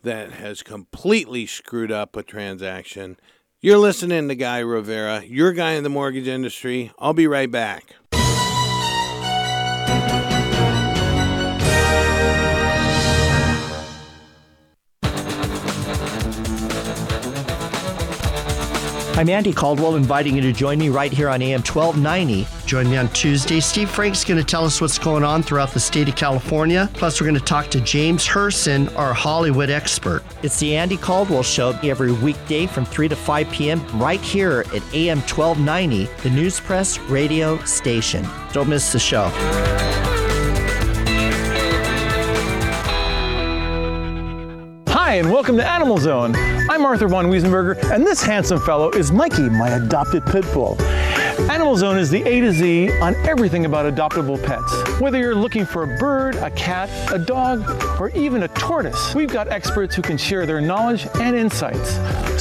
[0.04, 3.18] that has completely screwed up a transaction.
[3.60, 6.91] You're listening to Guy Rivera, your guy in the mortgage industry.
[7.00, 7.95] I'll be right back.
[19.18, 22.97] I'm Andy Caldwell, inviting you to join me right here on AM 1290 Join me
[22.97, 23.59] on Tuesday.
[23.59, 26.88] Steve Frank's going to tell us what's going on throughout the state of California.
[26.93, 30.22] Plus, we're going to talk to James Herson, our Hollywood expert.
[30.43, 33.99] It's the Andy Caldwell Show every weekday from 3 to 5 p.m.
[33.99, 38.28] right here at AM 1290, the News Press radio station.
[38.51, 39.32] Don't miss the show.
[45.08, 46.36] Hi, and welcome to Animal Zone.
[46.70, 50.76] I'm Arthur von Wiesenberger, and this handsome fellow is Mikey, my adopted pit bull.
[51.49, 54.99] Animal Zone is the A to Z on everything about adoptable pets.
[54.99, 57.62] Whether you're looking for a bird, a cat, a dog,
[58.01, 61.93] or even a tortoise, we've got experts who can share their knowledge and insights.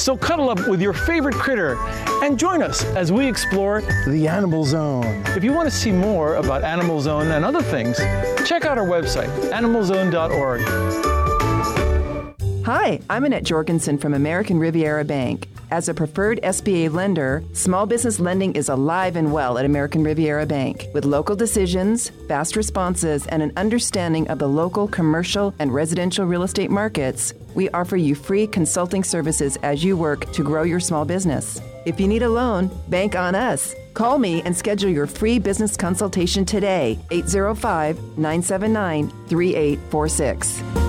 [0.02, 1.76] So cuddle up with your favorite critter
[2.24, 5.22] and join us as we explore the Animal Zone.
[5.36, 7.96] If you want to see more about Animal Zone and other things,
[8.44, 11.15] check out our website, animalzone.org.
[12.66, 15.46] Hi, I'm Annette Jorgensen from American Riviera Bank.
[15.70, 20.46] As a preferred SBA lender, small business lending is alive and well at American Riviera
[20.46, 20.86] Bank.
[20.92, 26.42] With local decisions, fast responses, and an understanding of the local commercial and residential real
[26.42, 31.04] estate markets, we offer you free consulting services as you work to grow your small
[31.04, 31.60] business.
[31.84, 33.76] If you need a loan, bank on us.
[33.94, 40.85] Call me and schedule your free business consultation today, 805 979 3846.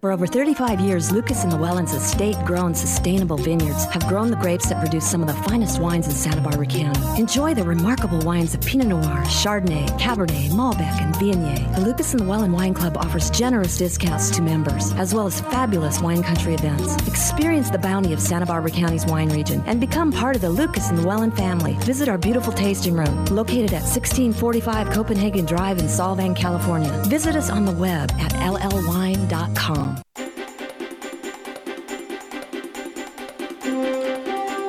[0.00, 4.68] For over 35 years, Lucas and Lewellen's estate grown sustainable vineyards have grown the grapes
[4.68, 7.00] that produce some of the finest wines in Santa Barbara County.
[7.20, 11.74] Enjoy the remarkable wines of Pinot Noir, Chardonnay, Cabernet, Malbec, and Viognier.
[11.74, 16.00] The Lucas and Lewellen Wine Club offers generous discounts to members, as well as fabulous
[16.00, 16.94] wine country events.
[17.08, 20.90] Experience the bounty of Santa Barbara County's wine region and become part of the Lucas
[20.90, 21.72] and Lewellen family.
[21.80, 26.92] Visit our beautiful tasting room, located at 1645 Copenhagen Drive in Solvang, California.
[27.06, 29.87] Visit us on the web at llwine.com.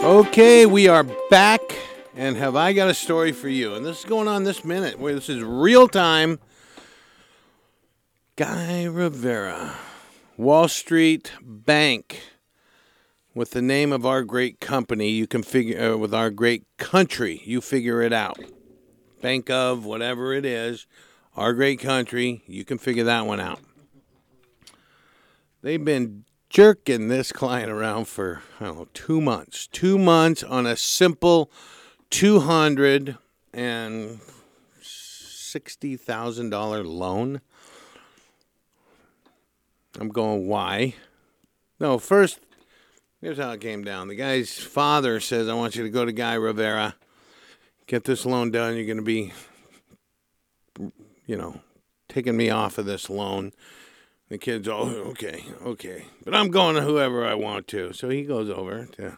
[0.02, 1.62] Okay, we are back,
[2.16, 3.76] and have I got a story for you?
[3.76, 6.40] And this is going on this minute, where this is real time.
[8.36, 9.76] Guy Rivera,
[10.38, 12.22] Wall Street Bank,
[13.36, 15.10] with the name of our great company.
[15.10, 17.42] You can figure uh, with our great country.
[17.46, 18.40] You figure it out.
[19.22, 20.88] Bank of whatever it is,
[21.36, 22.42] our great country.
[22.48, 23.60] You can figure that one out.
[25.62, 29.68] They've been jerking this client around for I don't know two months.
[29.68, 31.52] Two months on a simple
[32.10, 33.18] two hundred
[33.54, 34.20] and
[34.82, 37.42] sixty thousand dollar loan.
[40.00, 40.96] I'm going why?
[41.80, 42.40] No, first
[43.20, 44.08] here's how it came down.
[44.08, 46.96] The guy's father says, "I want you to go to Guy Rivera,
[47.86, 48.78] get this loan done.
[48.78, 49.34] You're going to be,
[51.26, 51.60] you know,
[52.08, 53.52] taking me off of this loan."
[54.30, 56.06] The kid's, oh, okay, okay.
[56.24, 57.94] But I'm going to whoever I want to.
[57.94, 59.18] So he goes over to,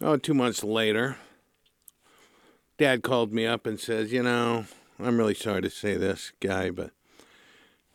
[0.00, 1.16] oh, two months later,
[2.78, 4.66] dad called me up and says, you know,
[4.98, 6.90] I'm really sorry to say this, guy, but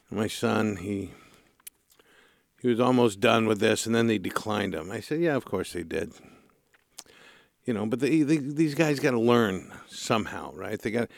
[0.09, 1.11] my son, he,
[2.61, 4.91] he was almost done with this, and then they declined him.
[4.91, 6.13] I said, yeah, of course they did.
[7.65, 10.79] You know, but they, they, these guys got to learn somehow, right?
[10.79, 11.09] They got,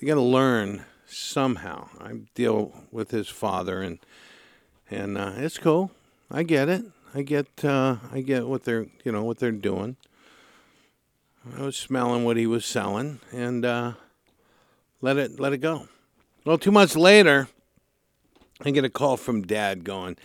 [0.00, 1.88] they got to learn somehow.
[2.00, 3.98] I deal with his father, and
[4.90, 5.90] and uh, it's cool.
[6.30, 6.84] I get it.
[7.14, 9.96] I get uh, I get what they're you know what they're doing.
[11.56, 13.92] I was smelling what he was selling, and uh,
[15.00, 15.88] let it let it go.
[16.44, 17.48] Well, two months later,
[18.64, 20.16] I get a call from Dad going,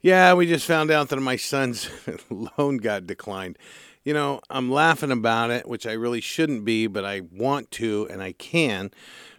[0.00, 1.90] "Yeah, we just found out that my son's
[2.30, 3.58] loan got declined."
[4.02, 8.08] You know, I'm laughing about it, which I really shouldn't be, but I want to
[8.10, 8.92] and I can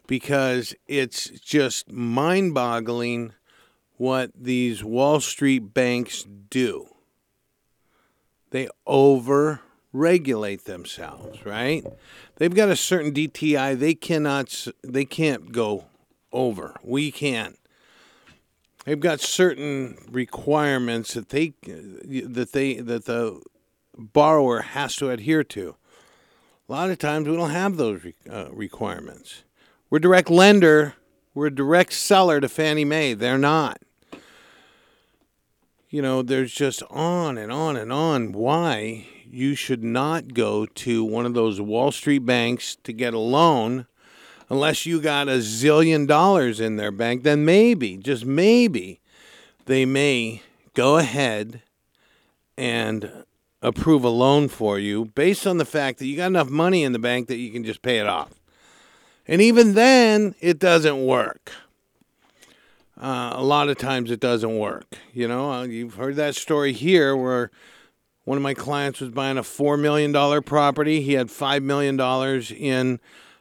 [0.05, 3.33] because it's just mind boggling
[4.01, 6.87] what these Wall Street banks do.
[8.49, 9.61] They over
[9.93, 11.85] regulate themselves, right?
[12.37, 15.85] They've got a certain DTI they cannot they can't go
[16.31, 16.75] over.
[16.83, 17.59] We can't.
[18.85, 23.39] They've got certain requirements that they that they that the
[23.95, 25.75] borrower has to adhere to.
[26.67, 29.43] A lot of times we don't have those uh, requirements.
[29.91, 30.95] We're direct lender.
[31.35, 33.13] We're direct seller to Fannie Mae.
[33.13, 33.79] They're not.
[35.93, 41.03] You know, there's just on and on and on why you should not go to
[41.03, 43.87] one of those Wall Street banks to get a loan
[44.49, 47.23] unless you got a zillion dollars in their bank.
[47.23, 49.01] Then maybe, just maybe,
[49.65, 50.41] they may
[50.75, 51.61] go ahead
[52.57, 53.25] and
[53.61, 56.93] approve a loan for you based on the fact that you got enough money in
[56.93, 58.29] the bank that you can just pay it off.
[59.27, 61.51] And even then, it doesn't work.
[63.01, 64.85] Uh, a lot of times it doesn't work.
[65.11, 67.49] You know, uh, you've heard that story here where
[68.23, 71.01] One of my clients was buying a $4 million property.
[71.01, 71.99] He had $5 million
[72.55, 72.99] in,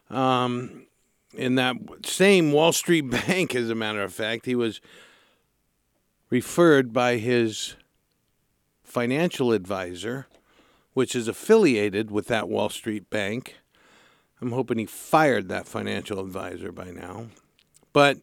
[0.08, 0.86] um,
[1.34, 4.46] in that same Wall Street bank, as a matter of fact.
[4.46, 4.80] He was
[6.30, 7.76] referred by his
[8.82, 10.26] financial advisor,
[10.94, 13.56] which is affiliated with that Wall Street bank.
[14.40, 17.26] I'm hoping he fired that financial advisor by now.
[17.92, 18.18] But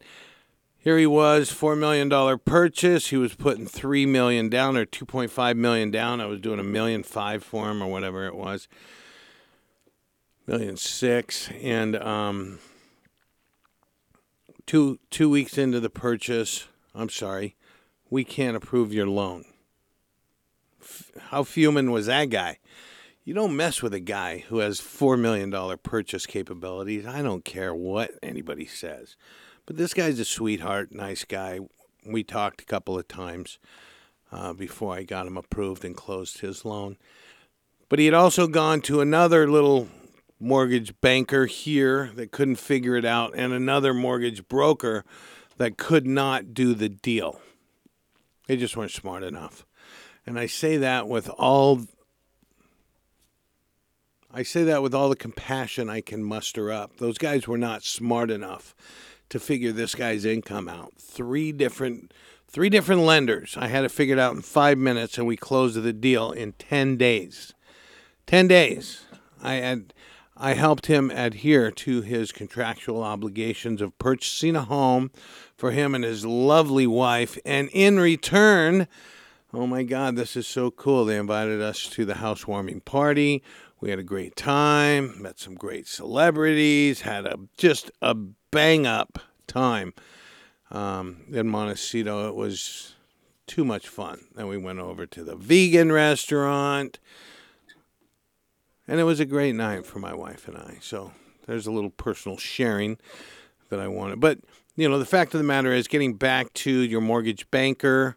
[0.78, 3.08] here he was, four million dollar purchase.
[3.08, 6.20] He was putting three million down or two point five million down.
[6.20, 8.68] I was doing a million five for him or whatever it was,
[10.46, 12.58] million six, and um,
[14.66, 17.56] two two weeks into the purchase, I'm sorry,
[18.10, 19.44] we can't approve your loan.
[20.80, 22.58] F- How fuming was that guy?
[23.24, 25.52] You don't mess with a guy who has $4 million
[25.82, 27.04] purchase capabilities.
[27.04, 29.16] I don't care what anybody says.
[29.68, 31.60] But this guy's a sweetheart, nice guy.
[32.06, 33.58] We talked a couple of times
[34.32, 36.96] uh, before I got him approved and closed his loan.
[37.90, 39.88] But he had also gone to another little
[40.40, 45.04] mortgage banker here that couldn't figure it out, and another mortgage broker
[45.58, 47.38] that could not do the deal.
[48.46, 49.66] They just weren't smart enough.
[50.24, 51.82] And I say that with all
[54.32, 56.96] I say that with all the compassion I can muster up.
[56.98, 58.74] Those guys were not smart enough
[59.30, 60.94] to figure this guy's income out.
[60.98, 62.12] Three different
[62.50, 63.56] three different lenders.
[63.58, 66.96] I had it figured out in 5 minutes and we closed the deal in 10
[66.96, 67.52] days.
[68.26, 69.04] 10 days.
[69.42, 69.92] I had
[70.36, 75.10] I helped him adhere to his contractual obligations of purchasing a home
[75.56, 78.86] for him and his lovely wife and in return
[79.50, 81.06] Oh my God, this is so cool.
[81.06, 83.42] They invited us to the housewarming party.
[83.80, 89.18] We had a great time, met some great celebrities, had a just a bang up
[89.46, 89.94] time
[90.70, 92.28] um, in Montecito.
[92.28, 92.96] It was
[93.46, 94.26] too much fun.
[94.34, 96.98] Then we went over to the vegan restaurant,
[98.88, 100.78] and it was a great night for my wife and I.
[100.80, 101.12] So
[101.46, 102.98] there's a little personal sharing
[103.70, 104.18] that I wanted.
[104.18, 104.38] But,
[104.76, 108.16] you know, the fact of the matter is getting back to your mortgage banker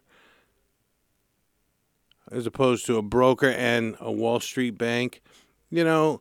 [2.30, 5.22] as opposed to a broker and a Wall Street bank.
[5.72, 6.20] You know,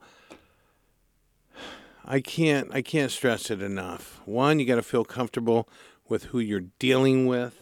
[2.05, 4.21] I can't I can't stress it enough.
[4.23, 5.67] One, you got to feel comfortable
[6.07, 7.59] with who you're dealing with.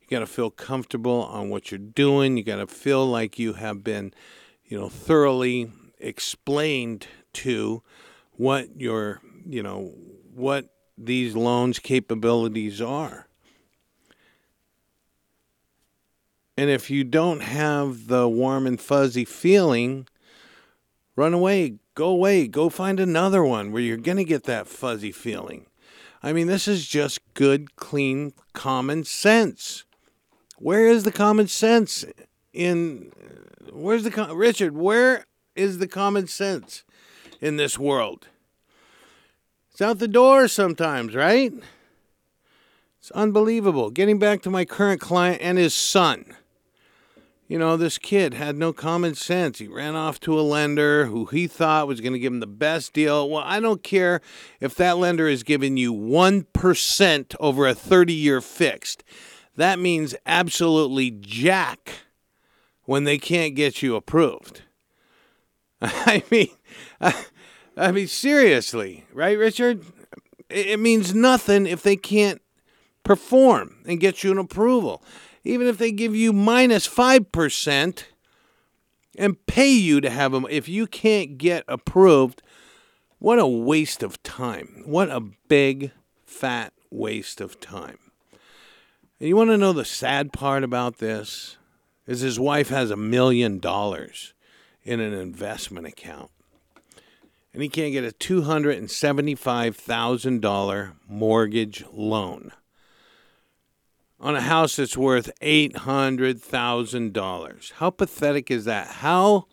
[0.00, 2.38] You got to feel comfortable on what you're doing.
[2.38, 4.14] You got to feel like you have been,
[4.64, 7.82] you know, thoroughly explained to
[8.38, 9.92] what your, you know,
[10.34, 13.28] what these loans capabilities are.
[16.56, 20.06] And if you don't have the warm and fuzzy feeling,
[21.16, 25.12] run away, go away, go find another one where you're going to get that fuzzy
[25.12, 25.66] feeling.
[26.22, 29.84] I mean, this is just good, clean, common sense.
[30.58, 32.04] Where is the common sense
[32.52, 33.12] in
[33.72, 36.84] where's the Richard, where is the common sense
[37.40, 38.28] in this world?
[39.70, 41.52] It's out the door sometimes, right?
[42.98, 43.90] It's unbelievable.
[43.90, 46.36] Getting back to my current client and his son.
[47.50, 49.58] You know, this kid had no common sense.
[49.58, 52.46] He ran off to a lender who he thought was going to give him the
[52.46, 53.28] best deal.
[53.28, 54.20] Well, I don't care
[54.60, 59.02] if that lender is giving you 1% over a 30 year fixed.
[59.56, 61.90] That means absolutely jack
[62.84, 64.62] when they can't get you approved.
[65.82, 66.50] I mean,
[67.76, 69.84] I mean, seriously, right, Richard?
[70.48, 72.40] It means nothing if they can't
[73.02, 75.02] perform and get you an approval
[75.44, 78.04] even if they give you minus 5%
[79.18, 82.42] and pay you to have them, if you can't get approved,
[83.18, 84.82] what a waste of time.
[84.84, 85.92] What a big,
[86.24, 87.98] fat waste of time.
[89.18, 91.56] And you want to know the sad part about this?
[92.06, 94.32] Is his wife has a million dollars
[94.82, 96.30] in an investment account.
[97.52, 102.52] And he can't get a $275,000 mortgage loan
[104.20, 107.72] on a house that's worth $800,000.
[107.72, 108.86] How pathetic is that?
[108.88, 109.46] How,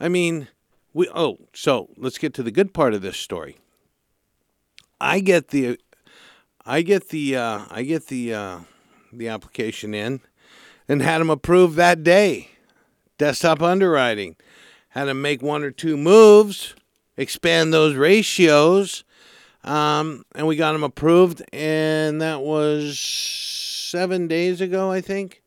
[0.00, 0.48] I mean,
[0.94, 3.58] we, oh, so let's get to the good part of this story.
[5.00, 5.78] I get the,
[6.64, 8.60] I get the, uh, I get the, uh,
[9.12, 10.20] the application in
[10.88, 12.48] and had him approved that day.
[13.18, 14.36] Desktop underwriting.
[14.90, 16.74] Had him make one or two moves,
[17.18, 19.04] expand those ratios,
[19.66, 25.42] um, and we got them approved, and that was seven days ago, I think.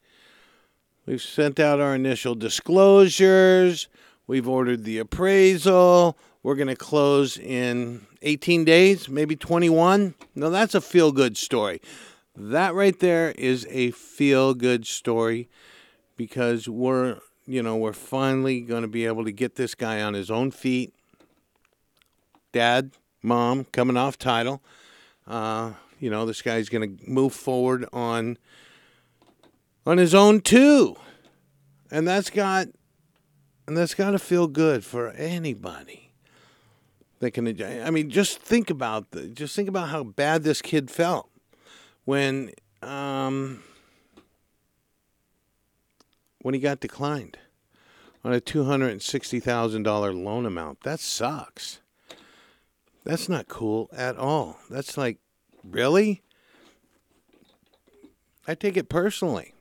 [1.06, 3.88] We've sent out our initial disclosures.
[4.28, 6.18] We've ordered the appraisal.
[6.44, 10.14] We're going to close in 18 days, maybe 21.
[10.36, 11.82] Now, that's a feel good story.
[12.36, 15.50] That right there is a feel good story
[16.16, 20.14] because we're, you know, we're finally going to be able to get this guy on
[20.14, 20.94] his own feet.
[22.52, 22.92] Dad,
[23.22, 24.62] mom, coming off title.
[25.28, 28.38] Uh, you know, this guy's going to move forward on
[29.86, 30.96] on his own too,
[31.92, 32.68] and that's got
[33.68, 36.12] and that's got to feel good for anybody.
[37.20, 40.90] That can, I mean, just think about the, just think about how bad this kid
[40.90, 41.30] felt
[42.06, 42.52] when
[42.82, 43.62] um,
[46.42, 47.38] when he got declined
[48.24, 50.82] on a two hundred and sixty thousand dollar loan amount.
[50.82, 51.82] That sucks.
[53.04, 54.60] That's not cool at all.
[54.70, 55.18] That's like,
[55.64, 56.22] really?
[58.48, 59.54] I take it personally.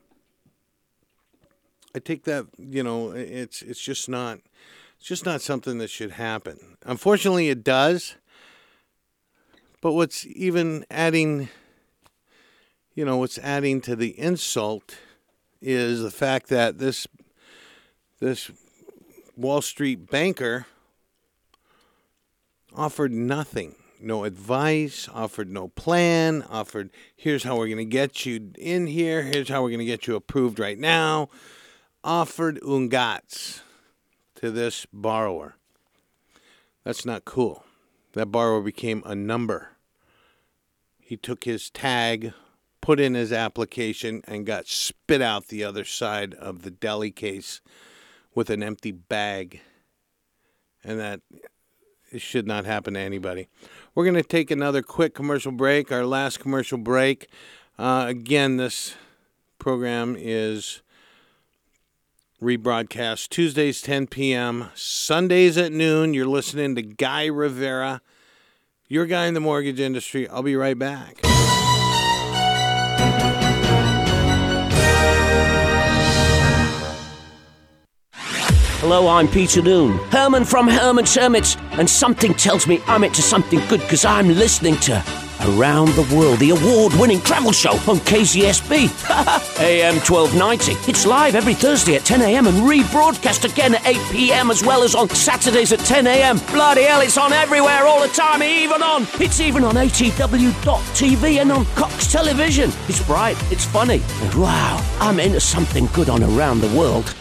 [1.94, 4.40] I take that, you know, it's it's just not
[4.98, 6.76] it's just not something that should happen.
[6.84, 8.16] Unfortunately, it does.
[9.80, 11.48] But what's even adding,
[12.94, 14.98] you know, what's adding to the insult
[15.60, 17.06] is the fact that this
[18.20, 18.50] this
[19.36, 20.66] Wall Street banker
[22.74, 28.52] offered nothing, no advice, offered no plan, offered here's how we're going to get you
[28.56, 31.28] in here, here's how we're going to get you approved right now,
[32.04, 33.60] offered ungats
[34.36, 35.56] to this borrower.
[36.84, 37.64] That's not cool.
[38.12, 39.70] That borrower became a number.
[41.00, 42.32] He took his tag,
[42.80, 47.60] put in his application, and got spit out the other side of the deli case
[48.34, 49.60] with an empty bag.
[50.84, 51.20] And that
[52.10, 53.48] it should not happen to anybody.
[53.94, 57.28] We're going to take another quick commercial break, our last commercial break.
[57.78, 58.94] Uh, again, this
[59.58, 60.82] program is
[62.42, 66.14] rebroadcast Tuesdays 10 p.m., Sundays at noon.
[66.14, 68.00] You're listening to Guy Rivera,
[68.88, 70.28] your guy in the mortgage industry.
[70.28, 71.27] I'll be right back.
[78.80, 83.58] Hello, I'm Peter Noone, Herman from Herman's Hermits, and something tells me I'm into something
[83.66, 85.02] good because I'm listening to
[85.42, 88.86] Around the World, the award winning travel show on KZSB.
[89.60, 90.72] AM 1290.
[90.88, 92.46] It's live every Thursday at 10 a.m.
[92.46, 94.48] and rebroadcast again at 8 p.m.
[94.50, 96.38] as well as on Saturdays at 10 a.m.
[96.52, 99.08] Bloody hell, it's on everywhere all the time, even on.
[99.20, 102.70] It's even on ATW.TV and on Cox Television.
[102.88, 107.12] It's bright, it's funny, and wow, I'm into something good on Around the World.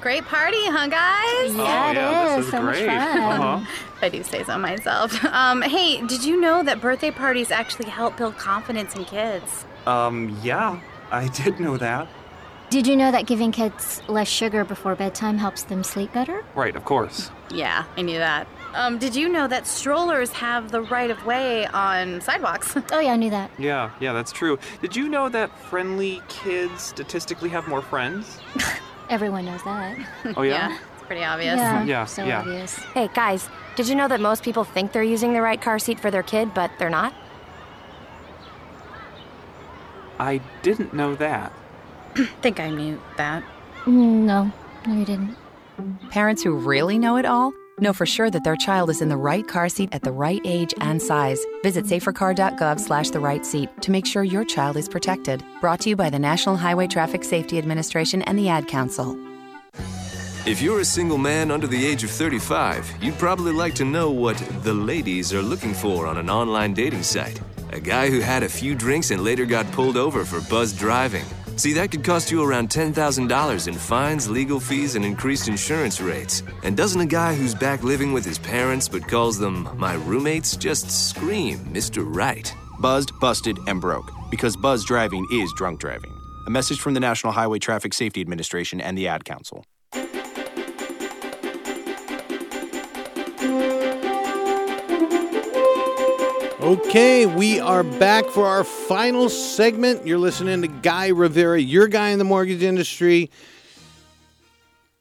[0.00, 1.56] Great party, huh, guys?
[1.56, 2.44] Yeah, it yeah, is.
[2.44, 2.86] is so great.
[2.86, 3.40] much fun.
[3.40, 3.66] Uh-huh.
[4.00, 5.24] I do say so myself.
[5.38, 9.64] Um, hey, did you know that birthday parties actually help build confidence in kids?
[9.86, 10.80] Um, yeah,
[11.10, 12.08] I did know that.
[12.70, 16.44] Did you know that giving kids less sugar before bedtime helps them sleep better?
[16.54, 17.30] Right, of course.
[17.50, 18.46] Yeah, I knew that.
[18.74, 22.76] Um, did you know that strollers have the right of way on sidewalks?
[22.92, 23.50] oh, yeah, I knew that.
[23.58, 24.58] Yeah, yeah, that's true.
[24.82, 28.38] Did you know that friendly kids statistically have more friends?
[29.08, 29.98] Everyone knows that.
[30.36, 30.68] Oh, yeah?
[30.68, 31.56] yeah it's pretty obvious.
[31.56, 32.40] Yeah, yeah so yeah.
[32.40, 32.78] obvious.
[32.94, 35.98] Hey, guys, did you know that most people think they're using the right car seat
[35.98, 37.14] for their kid, but they're not?
[40.18, 41.52] I didn't know that.
[42.42, 43.44] think I knew that.
[43.84, 44.52] Mm, no,
[44.86, 45.36] no, you didn't.
[46.10, 49.16] Parents who really know it all know for sure that their child is in the
[49.16, 51.44] right car seat at the right age and size.
[51.62, 55.42] Visit safercar.gov slash the right seat to make sure your child is protected.
[55.60, 59.18] Brought to you by the National Highway Traffic Safety Administration and the Ad Council.
[60.46, 64.10] If you're a single man under the age of 35, you'd probably like to know
[64.10, 67.40] what the ladies are looking for on an online dating site.
[67.72, 71.26] A guy who had a few drinks and later got pulled over for buzzed driving.
[71.58, 76.44] See, that could cost you around $10,000 in fines, legal fees, and increased insurance rates.
[76.62, 80.56] And doesn't a guy who's back living with his parents but calls them my roommates
[80.56, 82.04] just scream Mr.
[82.06, 82.54] Right?
[82.78, 84.08] Buzzed, busted, and broke.
[84.30, 86.16] Because buzz driving is drunk driving.
[86.46, 89.64] A message from the National Highway Traffic Safety Administration and the Ad Council.
[96.68, 100.06] Okay, we are back for our final segment.
[100.06, 103.30] You're listening to Guy Rivera, your guy in the mortgage industry.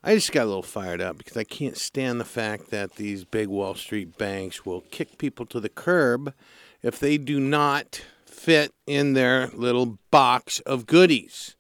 [0.02, 3.26] I just got a little fired up because I can't stand the fact that these
[3.26, 6.34] big Wall Street banks will kick people to the curb
[6.82, 11.58] if they do not fit in their little box of goodies.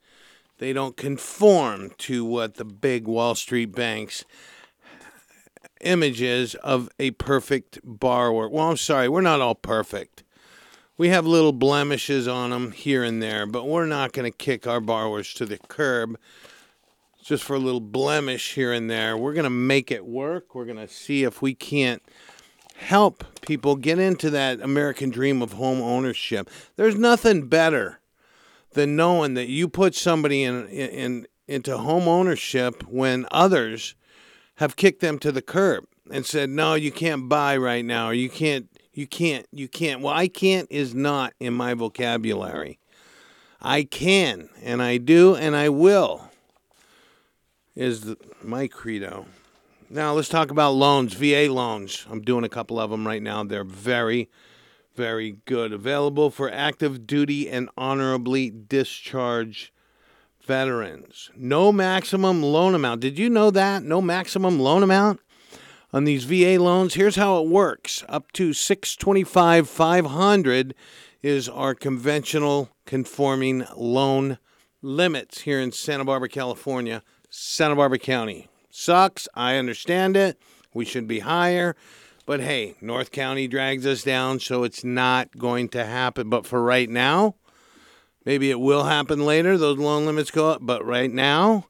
[0.58, 4.24] They don't conform to what the big Wall Street banks
[5.82, 8.50] images of a perfect borrower.
[8.50, 10.24] Well, I'm sorry, we're not all perfect.
[10.98, 14.66] We have little blemishes on them here and there, but we're not going to kick
[14.66, 16.18] our borrowers to the curb
[17.24, 19.16] just for a little blemish here and there.
[19.16, 20.56] We're going to make it work.
[20.56, 22.02] We're going to see if we can't
[22.78, 26.50] help people get into that American dream of home ownership.
[26.78, 28.00] There's nothing better
[28.72, 33.96] than knowing that you put somebody in in into home ownership when others
[34.58, 38.30] have kicked them to the curb and said, "No, you can't buy right now, you
[38.30, 42.80] can't, you can't, you can't." Well, I can't is not in my vocabulary.
[43.62, 46.30] I can, and I do, and I will.
[47.76, 49.28] Is the, my credo.
[49.90, 52.06] Now let's talk about loans, VA loans.
[52.10, 53.44] I'm doing a couple of them right now.
[53.44, 54.30] They're very,
[54.96, 55.72] very good.
[55.72, 59.72] Available for active duty and honorably discharged
[60.48, 61.30] veterans.
[61.36, 63.02] No maximum loan amount.
[63.02, 63.84] Did you know that?
[63.84, 65.20] No maximum loan amount
[65.94, 66.94] on these VA loans.
[66.94, 68.04] Here's how it works.
[68.08, 70.74] Up to 625 500
[71.22, 74.38] is our conventional conforming loan
[74.82, 78.48] limits here in Santa Barbara, California, Santa Barbara County.
[78.70, 79.28] Sucks.
[79.34, 80.40] I understand it.
[80.74, 81.76] We should be higher.
[82.26, 86.30] But hey, North County drags us down, so it's not going to happen.
[86.30, 87.36] But for right now,
[88.28, 89.58] maybe it will happen later.
[89.58, 90.60] Those loan limits go up.
[90.62, 91.68] But right now,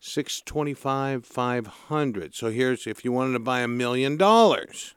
[0.00, 4.94] 625 500 so here's if you wanted to buy a million dollars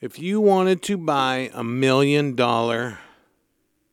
[0.00, 2.98] if you wanted to buy a million dollar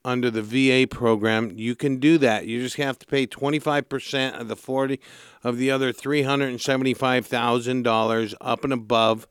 [0.06, 2.46] under the VA program, you can do that.
[2.46, 5.00] You just have to pay 25% of the 40
[5.44, 9.26] of the other $375,000 up and above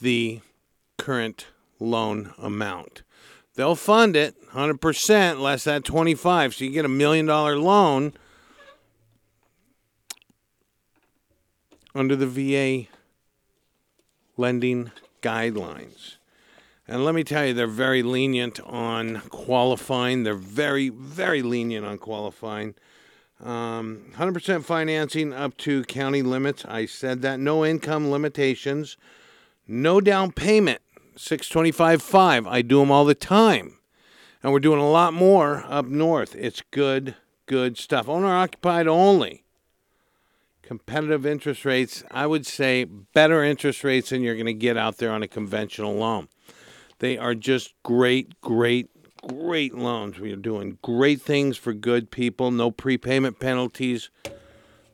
[0.00, 0.40] the
[0.98, 1.46] current
[1.78, 3.04] loan amount.
[3.54, 6.54] They'll fund it 100% less that 25.
[6.54, 8.12] So you get a million dollar loan
[11.94, 12.88] under the VA
[14.36, 14.90] lending
[15.22, 16.16] guidelines.
[16.88, 20.24] And let me tell you, they're very lenient on qualifying.
[20.24, 22.74] They're very, very lenient on qualifying.
[23.42, 26.64] Um, 100% financing up to county limits.
[26.64, 27.38] I said that.
[27.38, 28.96] No income limitations.
[29.68, 30.80] No down payment.
[31.20, 32.48] 625.5.
[32.48, 33.78] I do them all the time.
[34.42, 36.34] And we're doing a lot more up north.
[36.34, 37.14] It's good,
[37.46, 38.08] good stuff.
[38.08, 39.44] Owner occupied only
[40.70, 44.98] competitive interest rates, I would say better interest rates than you're going to get out
[44.98, 46.28] there on a conventional loan.
[47.00, 48.88] They are just great, great,
[49.26, 50.20] great loans.
[50.20, 54.10] We are doing great things for good people, no prepayment penalties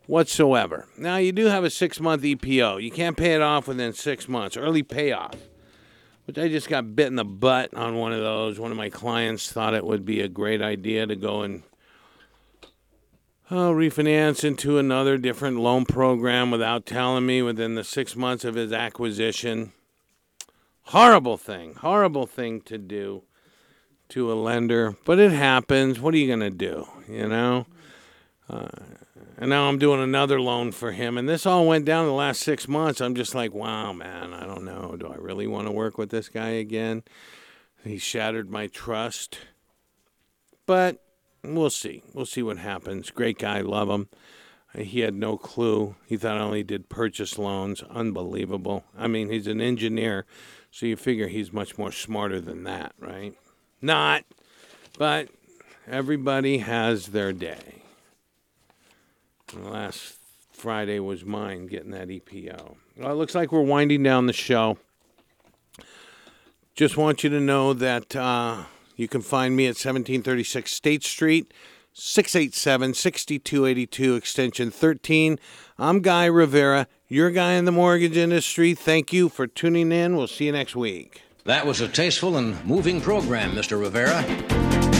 [0.06, 0.88] whatsoever.
[0.96, 2.82] Now, you do have a six month EPO.
[2.82, 5.34] You can't pay it off within six months, early payoff.
[6.26, 8.58] Which I just got bit in the butt on one of those.
[8.58, 11.62] One of my clients thought it would be a great idea to go and
[13.50, 18.56] oh, refinance into another different loan program without telling me within the six months of
[18.56, 19.72] his acquisition.
[20.86, 23.22] Horrible thing, horrible thing to do
[24.08, 26.00] to a lender, but it happens.
[26.00, 26.86] What are you going to do?
[27.08, 27.66] You know?
[28.48, 28.68] Uh,
[29.38, 32.14] and now I'm doing another loan for him, and this all went down in the
[32.14, 33.00] last six months.
[33.00, 34.96] I'm just like, wow, man, I don't know.
[34.98, 37.02] Do I really want to work with this guy again?
[37.84, 39.38] He shattered my trust.
[40.64, 41.02] But
[41.44, 42.02] we'll see.
[42.12, 43.10] We'll see what happens.
[43.10, 44.08] Great guy, love him.
[44.74, 45.94] He had no clue.
[46.06, 47.82] He thought I only did purchase loans.
[47.90, 48.84] Unbelievable.
[48.96, 50.26] I mean, he's an engineer,
[50.70, 53.34] so you figure he's much more smarter than that, right?
[53.80, 54.24] Not,
[54.98, 55.28] but
[55.86, 57.84] everybody has their day.
[59.54, 60.16] Last
[60.52, 62.76] Friday was mine getting that EPO.
[62.96, 64.78] Well, it looks like we're winding down the show.
[66.74, 68.14] Just want you to know that.
[68.14, 68.64] Uh,
[68.96, 71.52] you can find me at 1736 State Street,
[71.92, 75.38] 687 6282, extension 13.
[75.78, 78.74] I'm Guy Rivera, your guy in the mortgage industry.
[78.74, 80.16] Thank you for tuning in.
[80.16, 81.22] We'll see you next week.
[81.44, 83.78] That was a tasteful and moving program, Mr.
[83.78, 84.95] Rivera.